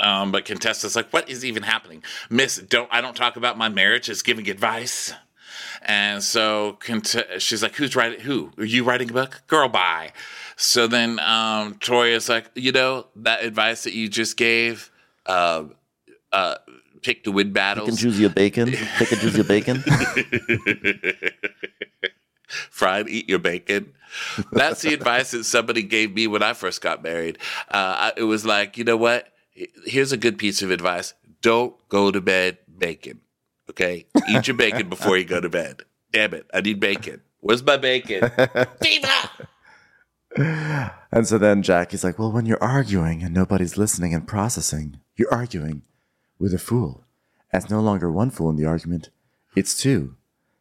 [0.00, 2.02] Um, but Contessa's like, what is even happening?
[2.30, 5.12] Miss, don't I don't talk about my marriage as giving advice.
[5.82, 6.78] And so
[7.38, 8.50] she's like, who's writing, who?
[8.58, 9.42] Are you writing a book?
[9.46, 10.12] Girl, bye.
[10.56, 14.90] So then um, Toya is like, you know, that advice that you just gave,
[15.24, 15.64] uh,
[16.32, 16.56] uh,
[17.02, 18.00] pick to win Pick and battles.
[18.00, 18.72] choose your bacon.
[18.98, 19.82] Pick and choose your bacon.
[22.48, 23.92] Fried, eat your bacon.
[24.52, 27.38] That's the advice that somebody gave me when I first got married.
[27.68, 29.28] Uh, I, it was like, you know what?
[29.84, 31.14] Here's a good piece of advice.
[31.42, 33.20] Don't go to bed bacon.
[33.68, 34.06] Okay?
[34.28, 35.82] Eat your bacon before you go to bed.
[36.12, 36.50] Damn it.
[36.52, 37.20] I need bacon.
[37.38, 38.30] Where's my bacon?
[38.82, 39.30] Viva!
[41.12, 45.32] And so then Jackie's like, well, when you're arguing and nobody's listening and processing, you're
[45.32, 45.82] arguing
[46.40, 47.04] with a fool.
[47.52, 49.10] It's no longer one fool in the argument,
[49.54, 50.16] it's two,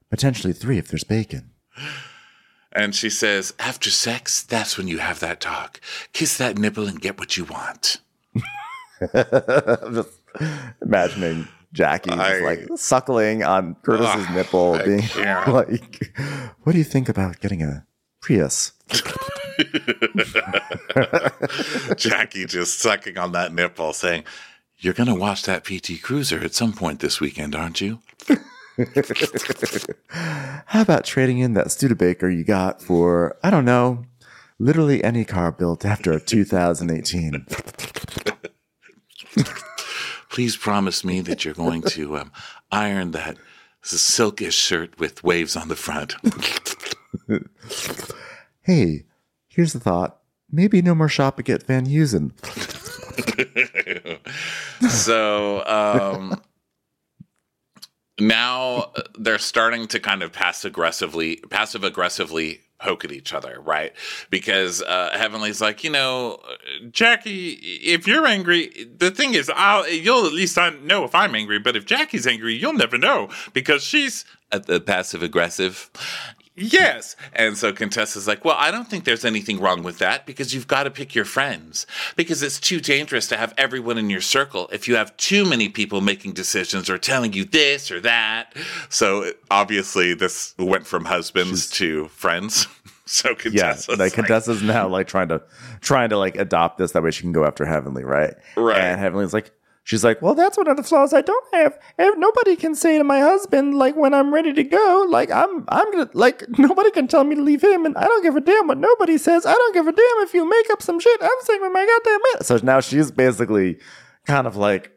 [0.10, 1.52] potentially three if there's bacon.
[2.72, 5.82] And she says, after sex, that's when you have that talk.
[6.14, 7.98] Kiss that nipple and get what you want.
[9.14, 10.10] Just
[10.82, 15.54] imagining Jackie just I- like suckling on Curtis's Ugh, nipple, I being can't.
[15.54, 16.12] like,
[16.64, 17.86] what do you think about getting a
[18.22, 18.74] Prius?
[21.96, 24.24] Jackie just sucking on that nipple, saying,
[24.80, 28.00] You're going to watch that PT Cruiser at some point this weekend, aren't you?
[30.10, 34.06] How about trading in that Studebaker you got for, I don't know,
[34.58, 37.46] literally any car built after 2018.
[40.30, 42.32] Please promise me that you're going to um,
[42.72, 43.36] iron that
[43.84, 46.16] silkish shirt with waves on the front.
[48.64, 49.06] Hey,
[49.48, 50.20] here's the thought.
[50.52, 51.88] Maybe no more shopping at Van
[54.90, 56.42] So um,
[58.20, 63.94] now they're starting to kind of pass aggressively, passive aggressively poke at each other, right?
[64.30, 66.40] Because uh, Heavenly's like, you know,
[66.92, 71.36] Jackie, if you're angry, the thing is, I'll you'll at least I know if I'm
[71.36, 71.60] angry.
[71.60, 75.90] But if Jackie's angry, you'll never know because she's uh, the passive aggressive.
[76.60, 77.16] Yes.
[77.34, 80.68] And so Contessa's like, well, I don't think there's anything wrong with that because you've
[80.68, 84.70] got to pick your friends because it's too dangerous to have everyone in your circle
[84.72, 88.54] if you have too many people making decisions or telling you this or that.
[88.90, 92.68] So obviously, this went from husbands to friends.
[93.10, 95.42] So Yeah, Contessa's like Contessa's now like trying to
[95.82, 98.36] trying to like adopt this that way she can go after Heavenly, right?
[98.56, 98.78] Right.
[98.78, 99.52] And Heavenly's like,
[99.90, 101.78] she's like, well, that's one of the flaws I don't have.
[101.98, 105.92] Nobody can say to my husband like when I'm ready to go, like I'm I'm
[105.92, 108.68] gonna like nobody can tell me to leave him, and I don't give a damn
[108.68, 109.46] what nobody says.
[109.46, 111.20] I don't give a damn if you make up some shit.
[111.22, 112.44] I'm saying with my goddamn man.
[112.44, 113.80] So now she's basically
[114.26, 114.92] kind of like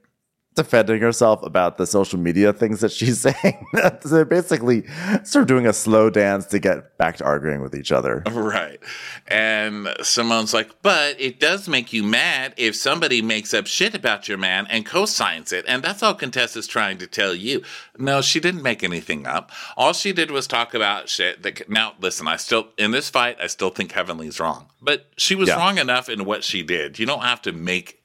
[0.55, 3.67] defending herself about the social media things that she's saying.
[4.05, 4.85] they're basically
[5.25, 8.23] sort of doing a slow dance to get back to arguing with each other.
[8.33, 8.81] Right.
[9.29, 14.29] And Simone's like, but it does make you mad if somebody makes up shit about
[14.29, 15.65] your man and co-signs it.
[15.69, 17.63] And that's all Contessa's trying to tell you.
[17.99, 19.51] No, she didn't make anything up.
[19.77, 23.39] All she did was talk about shit that now listen, I still in this fight,
[23.41, 24.67] I still think Heavenly's wrong.
[24.83, 25.57] But she was Yeah.
[25.57, 26.99] wrong enough in what she did.
[26.99, 28.02] You don't have to make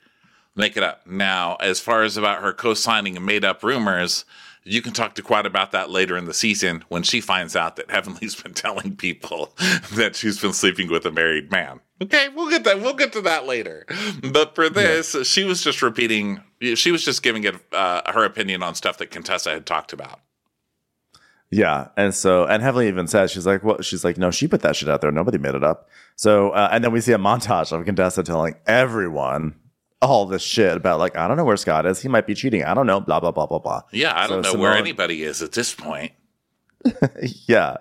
[0.58, 1.06] make it up.
[1.08, 4.26] Now, as far as about her co-signing made up rumors,
[4.64, 7.78] you can talk to Quad about that later in the season when she finds out
[7.78, 9.54] that Heavenly's been telling people
[9.94, 11.80] that she's been sleeping with a married man.
[12.02, 12.82] Okay, we'll get that.
[12.82, 13.86] We'll get to that later.
[14.32, 16.42] But for this, she was just repeating.
[16.76, 20.20] She was just giving it uh, her opinion on stuff that Contessa had talked about.
[21.50, 24.62] Yeah, and so and Heavenly even says she's like, well, she's like, no, she put
[24.62, 25.12] that shit out there.
[25.12, 25.90] Nobody made it up.
[26.16, 29.56] So uh, and then we see a montage of Contessa telling everyone
[30.02, 32.02] all this shit about like, I don't know where Scott is.
[32.02, 32.64] He might be cheating.
[32.64, 33.00] I don't know.
[33.00, 33.82] Blah blah blah blah blah.
[33.92, 36.12] Yeah, I don't So know where anybody is at this point.
[37.48, 37.78] Yeah.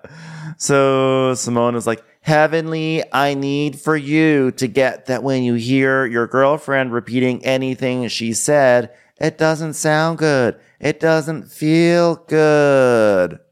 [0.58, 6.06] So Simone is like, Heavenly, I need for you to get that when you hear
[6.06, 10.58] your girlfriend repeating anything she said, it doesn't sound good.
[10.80, 13.38] It doesn't feel good.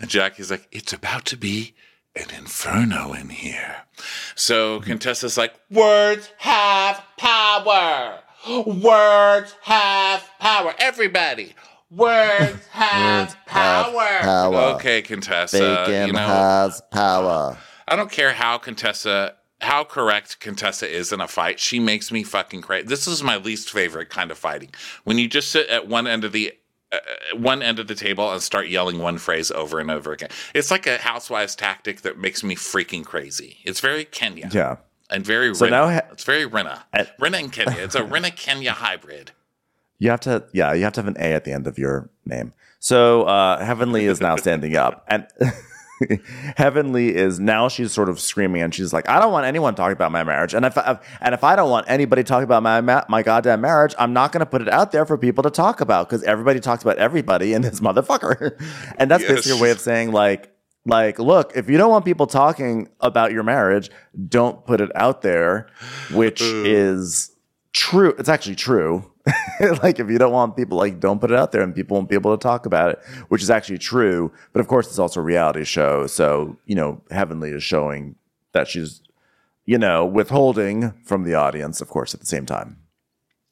[0.00, 1.74] And Jackie's like, it's about to be
[2.14, 3.82] an inferno in here.
[4.34, 8.20] So Contessa's like, words have power.
[8.48, 10.74] Words have power.
[10.78, 11.54] Everybody,
[11.90, 14.18] words have power.
[14.20, 14.56] power.
[14.76, 16.06] Okay, Contessa.
[16.06, 17.58] you know, has power.
[17.86, 21.58] I don't care how Contessa, how correct Contessa is in a fight.
[21.58, 22.86] She makes me fucking crazy.
[22.86, 24.70] This is my least favorite kind of fighting.
[25.04, 26.52] When you just sit at one end of the
[27.34, 30.30] one end of the table and start yelling one phrase over and over again.
[30.54, 33.58] It's like a housewives tactic that makes me freaking crazy.
[33.64, 34.48] It's very Kenya.
[34.52, 34.76] Yeah.
[35.10, 35.70] And very So Rinna.
[35.70, 36.82] now ha- it's very Rinna.
[36.92, 37.76] I- Rinna and Kenya.
[37.82, 39.32] It's a Rinna Kenya hybrid.
[39.98, 42.08] You have to, yeah, you have to have an A at the end of your
[42.24, 42.52] name.
[42.78, 45.26] So uh, Heavenly is now standing up, and
[46.56, 49.92] Heavenly is now she's sort of screaming, and she's like, "I don't want anyone talking
[49.92, 52.80] about my marriage, and if I, and if I don't want anybody talking about my
[53.08, 55.80] my goddamn marriage, I'm not going to put it out there for people to talk
[55.80, 58.60] about because everybody talks about everybody in this motherfucker,
[58.98, 59.32] and that's Yes.
[59.32, 60.52] basically a way of saying like."
[60.86, 63.90] Like, look, if you don't want people talking about your marriage,
[64.26, 65.68] don't put it out there,
[66.14, 67.30] which is
[67.74, 68.14] true.
[68.18, 69.12] It's actually true.
[69.82, 72.08] like if you don't want people like don't put it out there and people won't
[72.08, 72.98] be able to talk about it,
[73.28, 74.32] which is actually true.
[74.52, 76.06] But of course it's also a reality show.
[76.06, 78.16] So, you know, Heavenly is showing
[78.52, 79.02] that she's,
[79.66, 82.78] you know, withholding from the audience, of course, at the same time.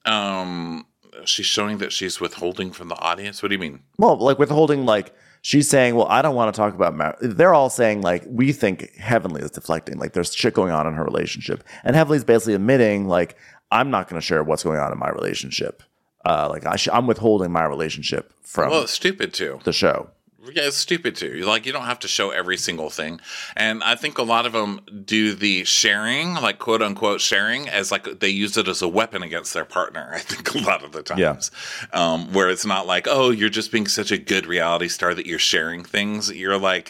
[0.04, 0.86] Um,
[1.24, 3.42] she's showing that she's withholding from the audience.
[3.42, 3.80] What do you mean?
[3.98, 7.16] Well, like withholding, like she's saying, well, I don't want to talk about mar-.
[7.20, 10.94] They're all saying like we think Heavenly is deflecting, like there's shit going on in
[10.94, 13.36] her relationship, and Heavenly's basically admitting like
[13.70, 15.82] I'm not going to share what's going on in my relationship.
[16.28, 19.60] Uh, like I sh- I'm withholding my relationship from Well, it's stupid too.
[19.64, 20.10] the show.
[20.54, 21.42] Yeah, it's stupid too.
[21.44, 23.20] Like you don't have to show every single thing,
[23.56, 27.90] and I think a lot of them do the sharing, like quote unquote sharing, as
[27.90, 30.10] like they use it as a weapon against their partner.
[30.14, 31.50] I think a lot of the times,
[31.92, 35.26] um, where it's not like, oh, you're just being such a good reality star that
[35.26, 36.30] you're sharing things.
[36.30, 36.88] You're like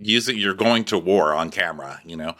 [0.00, 2.34] using, you're going to war on camera, you know.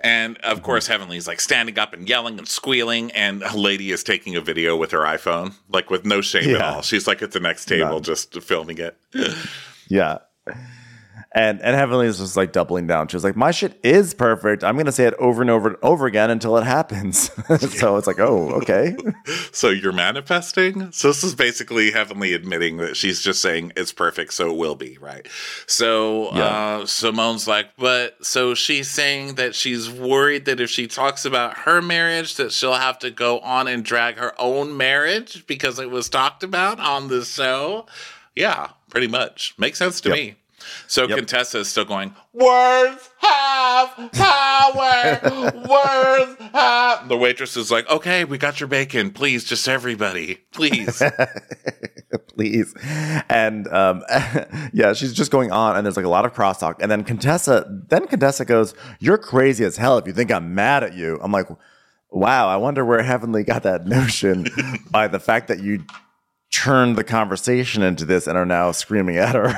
[0.00, 0.64] And of mm-hmm.
[0.64, 4.40] course, Heavenly's like standing up and yelling and squealing, and a lady is taking a
[4.40, 6.82] video with her iPhone, like with no shame at all.
[6.82, 8.02] She's like at the next table, None.
[8.02, 8.96] just filming it.
[9.88, 10.18] Yeah.
[11.34, 13.08] And and Heavenly is just like doubling down.
[13.08, 14.62] She was like, "My shit is perfect.
[14.62, 17.30] I'm gonna say it over and over and over again until it happens."
[17.78, 18.94] so it's like, "Oh, okay."
[19.52, 20.90] So you're manifesting?
[20.92, 24.74] So this is basically Heavenly admitting that she's just saying it's perfect, so it will
[24.74, 25.26] be, right?
[25.66, 26.44] So Yeah.
[26.80, 31.58] uh, Simone's like, but so she's saying that she's worried that if she talks about
[31.58, 35.90] her marriage, that she'll have to go on and drag her own marriage because it
[35.90, 37.86] was talked about on the show.
[38.34, 39.54] Yeah, pretty much.
[39.58, 40.16] Makes sense to Yep.
[40.18, 40.34] me.
[40.86, 41.18] So Yep.
[41.18, 45.20] Contessa is still going, words have power.
[45.68, 47.08] words have.
[47.08, 49.10] The waitress is like, okay, we got your bacon.
[49.10, 50.40] Please, just everybody.
[50.52, 51.02] Please.
[52.28, 52.74] please.
[53.28, 54.02] And um,
[54.72, 56.76] yeah, she's just going on, and there's like a lot of crosstalk.
[56.80, 60.84] And then Contessa, then Contessa goes, "You're crazy as hell if you think I'm mad
[60.84, 61.46] at you." I'm like,
[62.12, 64.46] wow, I wonder where Heavenly got that notion
[64.90, 65.84] by the fact that you
[66.52, 69.48] turned the conversation into this and are now screaming at her.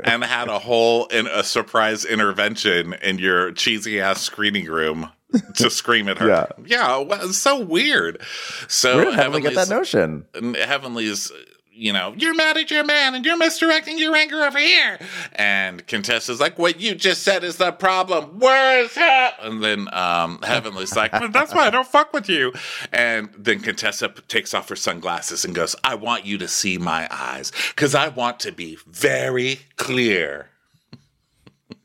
[0.04, 5.10] and had a whole in a surprise intervention in your cheesy ass screening room
[5.56, 6.28] to scream at her.
[6.28, 6.46] Yeah.
[6.64, 8.22] yeah, well, so weird.
[8.68, 10.24] So where did Heavenly get that notion?
[10.34, 11.32] Heavenly's,
[11.76, 14.98] you know, you're mad at your man and you're misdirecting your anger over here.
[15.34, 18.38] And Contessa's like, what you just said is the problem.
[18.38, 19.36] Where's that?
[19.42, 22.52] And then um, Heavenly's like, well, that's why I don't fuck with you.
[22.92, 27.06] And then Contessa takes off her sunglasses and goes, I want you to see my
[27.10, 30.48] eyes because I want to be very clear.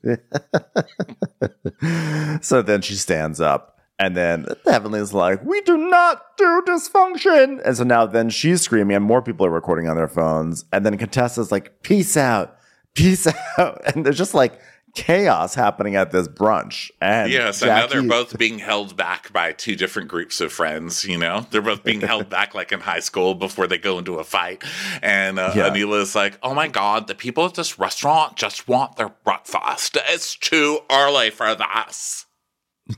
[2.42, 3.71] So then she stands up,
[4.02, 8.96] and then Heavenly's like, "We do not do dysfunction." And so now then she's screaming,
[8.96, 10.66] and more people are recording on their phones.
[10.74, 12.58] And then Contessa's like, "Peace out,
[12.96, 13.28] peace
[13.58, 14.60] out," and there's just like
[14.96, 16.90] chaos happening at this brunch.
[17.00, 21.06] And Yes, and now they're both being held back by two different groups of friends.
[21.06, 24.16] You know, they're both being held back like in high school before they go into
[24.16, 24.64] a fight.
[25.04, 25.70] And uh, Yeah.
[25.70, 29.98] Anila is like, "Oh my god, the people at this restaurant just want their breakfast.
[30.08, 32.26] It's too early for this."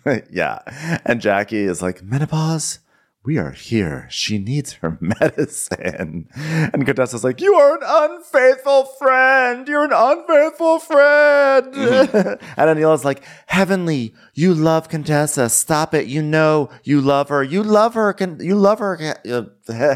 [0.31, 0.59] yeah.
[1.05, 2.79] And Jackie is like, menopause?
[3.25, 4.05] We are here.
[4.11, 6.27] She needs her medicine.
[6.35, 7.81] And Contessa's like, You are an
[8.17, 9.65] unfaithful friend.
[9.65, 11.73] You're an unfaithful friend.
[11.73, 15.47] and Anila's like, Heavenly, you love Contessa.
[15.49, 16.07] Stop it.
[16.07, 17.41] You know you love her.
[17.41, 18.13] You love her.
[18.41, 19.15] You love her.
[19.25, 19.43] uh,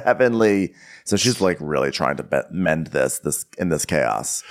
[0.05, 0.73] Heavenly.
[1.03, 4.41] So she's like really trying to mend this, this in this chaos.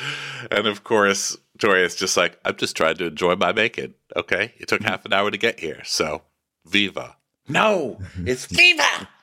[0.50, 4.68] And of course, Toya's just like, "I'm just trying to enjoy my bacon." Okay, it
[4.68, 6.22] took half an hour to get here, so
[6.64, 7.16] viva.
[7.48, 9.08] No, it's Viva!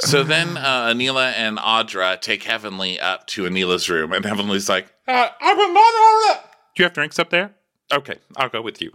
[0.00, 4.92] So then uh, Anila and Audra take Heavenly up to Anila's room, and Heavenly's like,
[5.06, 6.42] uh, I will not hold it.
[6.74, 7.54] Do you have drinks up there?
[7.92, 8.90] Okay, I'll go with you.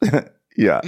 [0.56, 0.82] Yeah.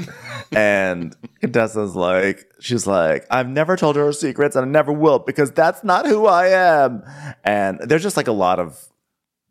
[0.52, 5.18] and Contessa's like, she's like, I've never told her her secrets and I never will
[5.18, 7.02] because that's not who I am.
[7.44, 8.78] And there's just like a lot of,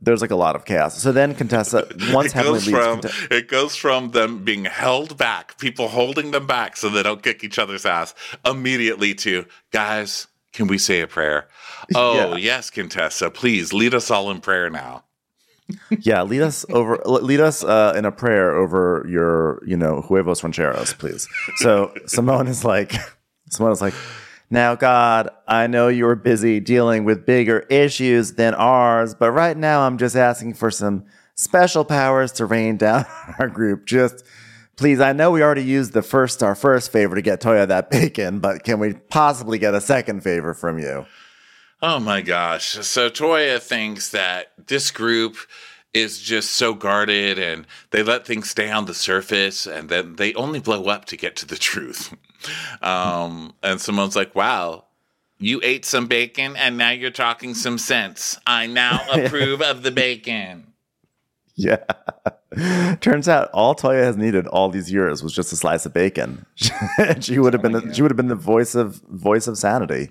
[0.01, 1.01] there's like a lot of chaos.
[1.01, 5.87] So then Contessa, once It goes, from, it goes from them being held back, people
[5.87, 8.13] holding them back so they don't kick each other's ass,
[8.45, 11.47] immediately to, guys, can we say a prayer?
[11.95, 12.37] Oh, Yeah.
[12.37, 15.03] yes, Contessa, please lead us all in prayer now.
[15.99, 20.43] yeah, lead us over, lead us uh, in a prayer over your, you know, huevos
[20.43, 21.27] rancheros, please.
[21.57, 22.93] So Simone is like,
[23.49, 23.93] Simone is like,
[24.55, 29.81] now, God, I know you're busy dealing with bigger issues than ours, but right now
[29.81, 33.85] I'm just asking for some special powers to rain down on our group.
[33.85, 34.25] Just
[34.77, 37.89] please, I know we already used the first our first favor to get Toya that
[37.91, 41.05] bacon, but can we possibly get a second favor from you?
[41.81, 42.69] Oh my gosh.
[42.69, 45.35] So Toya thinks that this group
[45.93, 50.33] is just so guarded and they let things stay on the surface and then they
[50.33, 52.15] only blow up to get to the truth.
[52.81, 54.85] Um, and Simone's like, wow,
[55.39, 58.37] you ate some bacon and now you're talking some sense.
[58.47, 60.73] I now approve of the bacon.
[61.55, 61.83] Yeah.
[63.01, 66.45] Turns out all Toya has needed all these years was just a slice of bacon.
[67.19, 70.09] she would have been the, she would have been the voice of voice of sanity.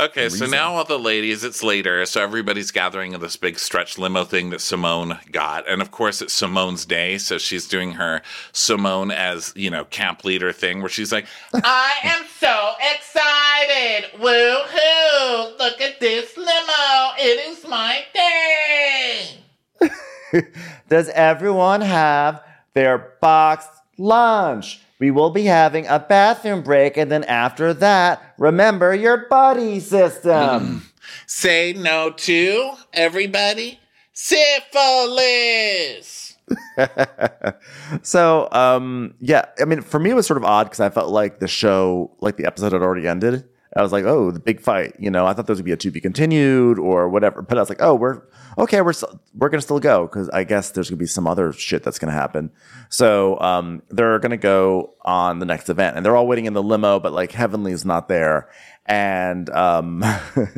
[0.00, 3.98] Okay, so now all the ladies, it's later, so everybody's gathering in this big stretch
[3.98, 5.68] limo thing that Simone got.
[5.68, 8.22] And of course, it's Simone's day, so she's doing her
[8.52, 14.18] Simone as, you know, camp leader thing where she's like, I am so excited!
[14.18, 15.58] Woohoo!
[15.58, 17.12] Look at this limo!
[17.18, 19.38] It is my day!
[20.88, 22.42] Does everyone have
[22.72, 24.80] their boxed lunch?
[25.00, 30.82] We will be having a bathroom break, and then after that, remember your buddy system.
[31.26, 33.80] say no to everybody?
[34.12, 34.76] Syphilis!
[38.02, 41.10] so, um, yeah, I mean, for me, it was sort of odd because I felt
[41.10, 43.48] like the show, like the episode had already ended.
[43.76, 44.94] I was like, oh, the big fight.
[44.98, 47.40] You know, I thought was gonna be a to be continued or whatever.
[47.40, 48.22] But I was like, oh, we're
[48.58, 48.80] okay.
[48.80, 48.94] We're
[49.34, 52.12] we're gonna still go because I guess there's gonna be some other shit that's gonna
[52.12, 52.50] happen.
[52.88, 56.62] So um, they're gonna go on the next event, and they're all waiting in the
[56.62, 58.48] limo, but like Heavenly's not there.
[58.86, 60.02] And um,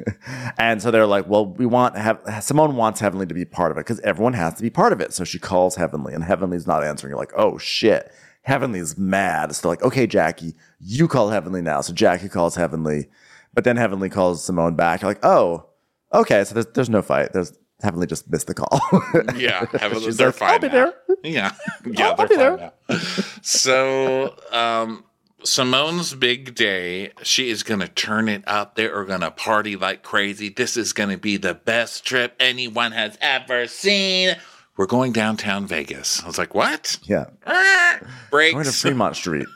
[0.59, 3.77] and so they're like, well, we want have Simone wants Heavenly to be part of
[3.77, 5.13] it because everyone has to be part of it.
[5.13, 7.11] So she calls Heavenly, and Heavenly's not answering.
[7.11, 8.11] You're like, oh shit.
[8.43, 9.55] Heavenly's mad.
[9.55, 11.81] So they're like, okay, Jackie, you call Heavenly now.
[11.81, 13.09] So Jackie calls Heavenly,
[13.55, 15.03] but then Heavenly calls Simone back.
[15.03, 15.67] You're like, oh,
[16.13, 16.45] okay.
[16.45, 17.33] So there's there's no fight.
[17.33, 18.81] There's Heavenly just missed the call.
[19.37, 19.67] Yeah,
[20.01, 20.51] She's they're like, fine.
[20.51, 20.73] I'll be now.
[20.73, 20.95] there.
[21.25, 21.53] Yeah,
[21.87, 22.73] yeah, I'll they're be fine there.
[22.89, 22.97] now.
[23.43, 25.05] So, um,
[25.45, 27.11] Simone's big day.
[27.23, 28.77] She is going to turn it up.
[28.77, 30.49] They are going to party like crazy.
[30.49, 34.37] This is going to be the best trip anyone has ever seen.
[34.77, 36.23] We're going downtown Vegas.
[36.23, 36.99] I was like, what?
[37.05, 37.27] yeah.
[37.47, 37.99] Ah,
[38.31, 39.47] Going to Fremont Street.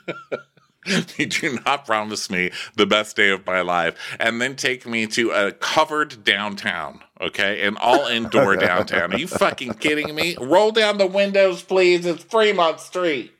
[1.17, 5.05] you do not promise me the best day of my life and then take me
[5.05, 10.71] to a covered downtown okay an all indoor downtown are you fucking kidding me roll
[10.71, 13.33] down the windows please it's fremont street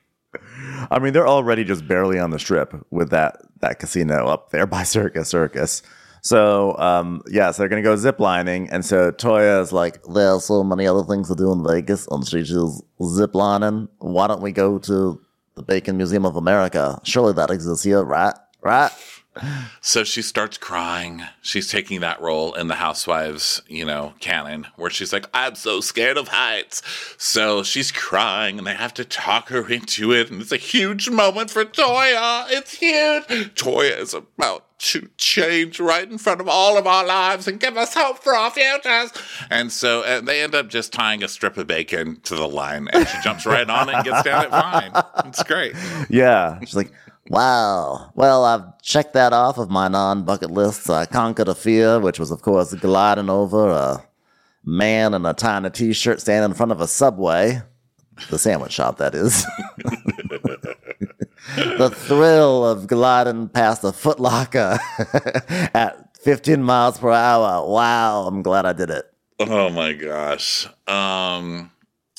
[0.91, 4.67] I mean, they're already just barely on the strip with that that casino up there
[4.67, 5.81] by Circus Circus.
[6.21, 10.41] So, um, yeah, so they're gonna go ziplining, and so Toya is like, "There are
[10.41, 13.87] so many other things to do in Vegas," and she chooses ziplining.
[13.99, 15.21] Why don't we go to
[15.55, 16.99] the Bacon Museum of America?
[17.03, 18.35] Surely that exists here, right?
[18.61, 18.91] Right?
[19.81, 24.89] so she starts crying she's taking that role in the housewives you know canon where
[24.89, 26.81] she's like i'm so scared of heights
[27.17, 31.09] so she's crying and they have to talk her into it and it's a huge
[31.09, 36.77] moment for toya it's huge toya is about to change right in front of all
[36.77, 39.11] of our lives and give us hope for our futures
[39.49, 42.87] and so uh, they end up just tying a strip of bacon to the line
[42.93, 44.91] and she jumps right on it and gets down it fine
[45.25, 45.73] it's great
[46.09, 46.59] Yeah.
[46.61, 46.91] She's like,
[47.29, 48.11] "Wow.
[48.15, 50.83] Well, I've checked that off of my non-bucket list.
[50.83, 54.05] So I conquered a fear, which was, of course, gliding over a
[54.63, 57.61] man in a tiny T-shirt standing in front of a subway,
[58.29, 59.45] the sandwich shop, that is."
[61.55, 64.77] the thrill of gliding past a footlocker
[65.73, 67.67] at 15 miles per hour.
[67.69, 69.05] Wow, I'm glad I did it.
[69.39, 70.67] Oh my gosh.
[70.87, 71.71] Um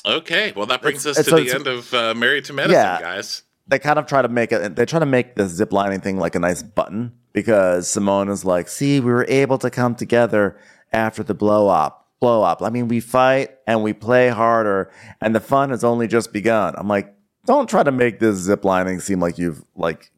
[0.07, 2.75] okay, well that brings us it's- to so the end of uh, Married to Medicine,
[2.81, 3.01] Yeah.
[3.01, 3.43] guys.
[3.67, 6.19] they kind of try to make it they try to make the zip lining thing
[6.19, 10.57] like a nice button because Simone is like, see, we were able to come together
[10.93, 12.07] after the blow up.
[12.21, 12.63] Blow up.
[12.63, 16.75] I mean, we fight and we play harder, and the fun has only just begun.
[16.77, 17.15] I'm like,
[17.55, 20.11] don't try to make this zip lining seem like you've like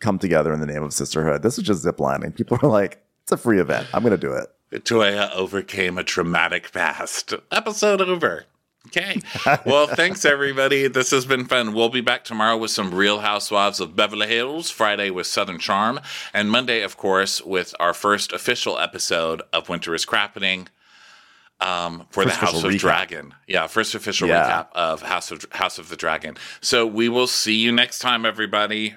[0.00, 1.42] come together in the name of sisterhood.
[1.42, 2.32] This is just zip lining.
[2.32, 3.86] People are like, it's a free event.
[3.94, 4.48] I'm gonna do it.
[4.84, 7.34] Toya overcame a traumatic past.
[7.50, 8.46] Episode over.
[8.88, 9.20] Okay.
[9.64, 10.88] Well, thanks everybody.
[10.88, 11.72] This has been fun.
[11.72, 16.00] We'll be back tomorrow with some Real Housewives of Beverly Hills, Friday with Southern Charm,
[16.34, 20.68] and Monday, of course, with our first official episode of Winter is Crappening.
[21.62, 22.78] Um, for First the House of recap.
[22.80, 23.34] Dragon.
[23.46, 24.42] Yeah, first official Yeah.
[24.44, 26.36] recap of House of House of the Dragon.
[26.60, 28.96] So we will see you next time, everybody.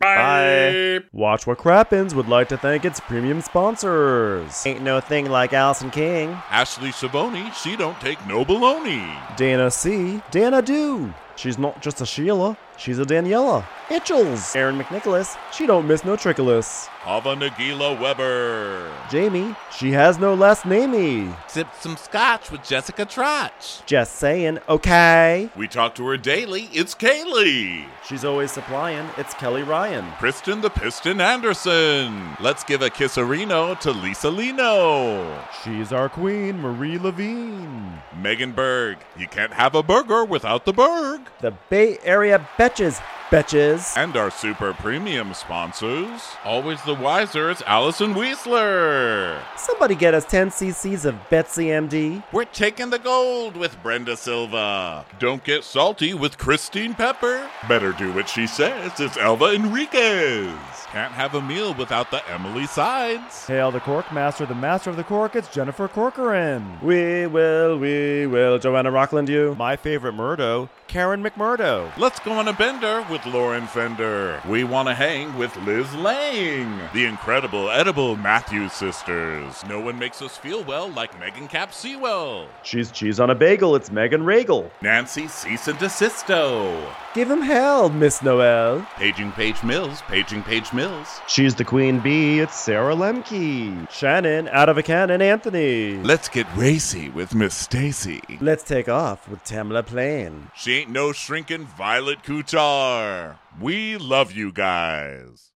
[0.00, 1.00] Bye.
[1.12, 4.64] Watch What Crappens would like to thank its premium sponsors.
[4.66, 9.14] Ain't no thing like Allison King, Ashley Savoni, she don't take no baloney.
[9.36, 11.12] Dana C, Dana Do.
[11.36, 13.62] She's not just a Sheila, she's a Daniela.
[13.88, 16.88] Itchels, Aaron McNicholas, she don't miss no trickolas.
[17.00, 18.92] Hava Nagila Weber.
[19.10, 21.34] Jamie, she has no last namey.
[21.48, 23.80] Sipped some scotch with Jessica Trotch.
[23.86, 25.48] Just saying, okay.
[25.56, 26.68] We talk to her daily.
[26.74, 27.86] It's Kaylee.
[28.06, 30.04] She's always supplying, it's Kelly Ryan.
[30.18, 32.36] Kristen the Piston Anderson.
[32.38, 35.42] Let's give a kisserino to Lisa Lino.
[35.64, 38.02] She's our queen, Marie Levine.
[38.14, 38.98] Megan Berg.
[39.16, 41.22] You can't have a burger without the Berg.
[41.40, 43.96] The Bay Area Betches, Betches.
[43.96, 46.20] And our super premium sponsors.
[46.44, 49.40] Always the wiser, it's Allison Weisler.
[49.56, 52.24] Somebody get us 10 cc's of Betsy MD.
[52.32, 55.06] We're taking the gold with Brenda Silva.
[55.20, 57.48] Don't get salty with Christine Pepper.
[57.68, 58.98] Better do what she says.
[58.98, 60.50] It's Elva Enriquez.
[60.92, 63.46] Can't have a meal without the Emily Sides.
[63.46, 66.78] Hail the Cork Master, the Master of the Cork, it's Jennifer Corcoran.
[66.82, 69.54] We will, we will, Joanna Rockland, you.
[69.56, 71.96] My favorite Murdo, Karen McMurdo.
[71.96, 74.42] Let's go on a bender with Lauren Fender.
[74.48, 76.80] We want to hang with Liz Lang.
[76.92, 79.62] The incredible edible Matthews sisters.
[79.68, 82.48] No one makes us feel well like Megan Cap Sewell.
[82.64, 84.68] She's cheese on a bagel, it's Megan Regal.
[84.82, 86.84] Nancy Cease and Desisto.
[87.12, 88.86] Give him hell, Miss Noel.
[88.96, 90.00] Paging Page Mills.
[90.02, 91.20] Paging Page Mills.
[91.26, 93.90] She's the queen bee, it's Sarah Lemke.
[93.90, 95.96] Shannon, out of a cannon, Anthony.
[96.04, 98.20] Let's get racy with Miss Stacy.
[98.40, 100.50] Let's take off with Tamla Plain.
[100.54, 103.40] She ain't no shrinking Violet Couture.
[103.60, 105.48] We love you guys.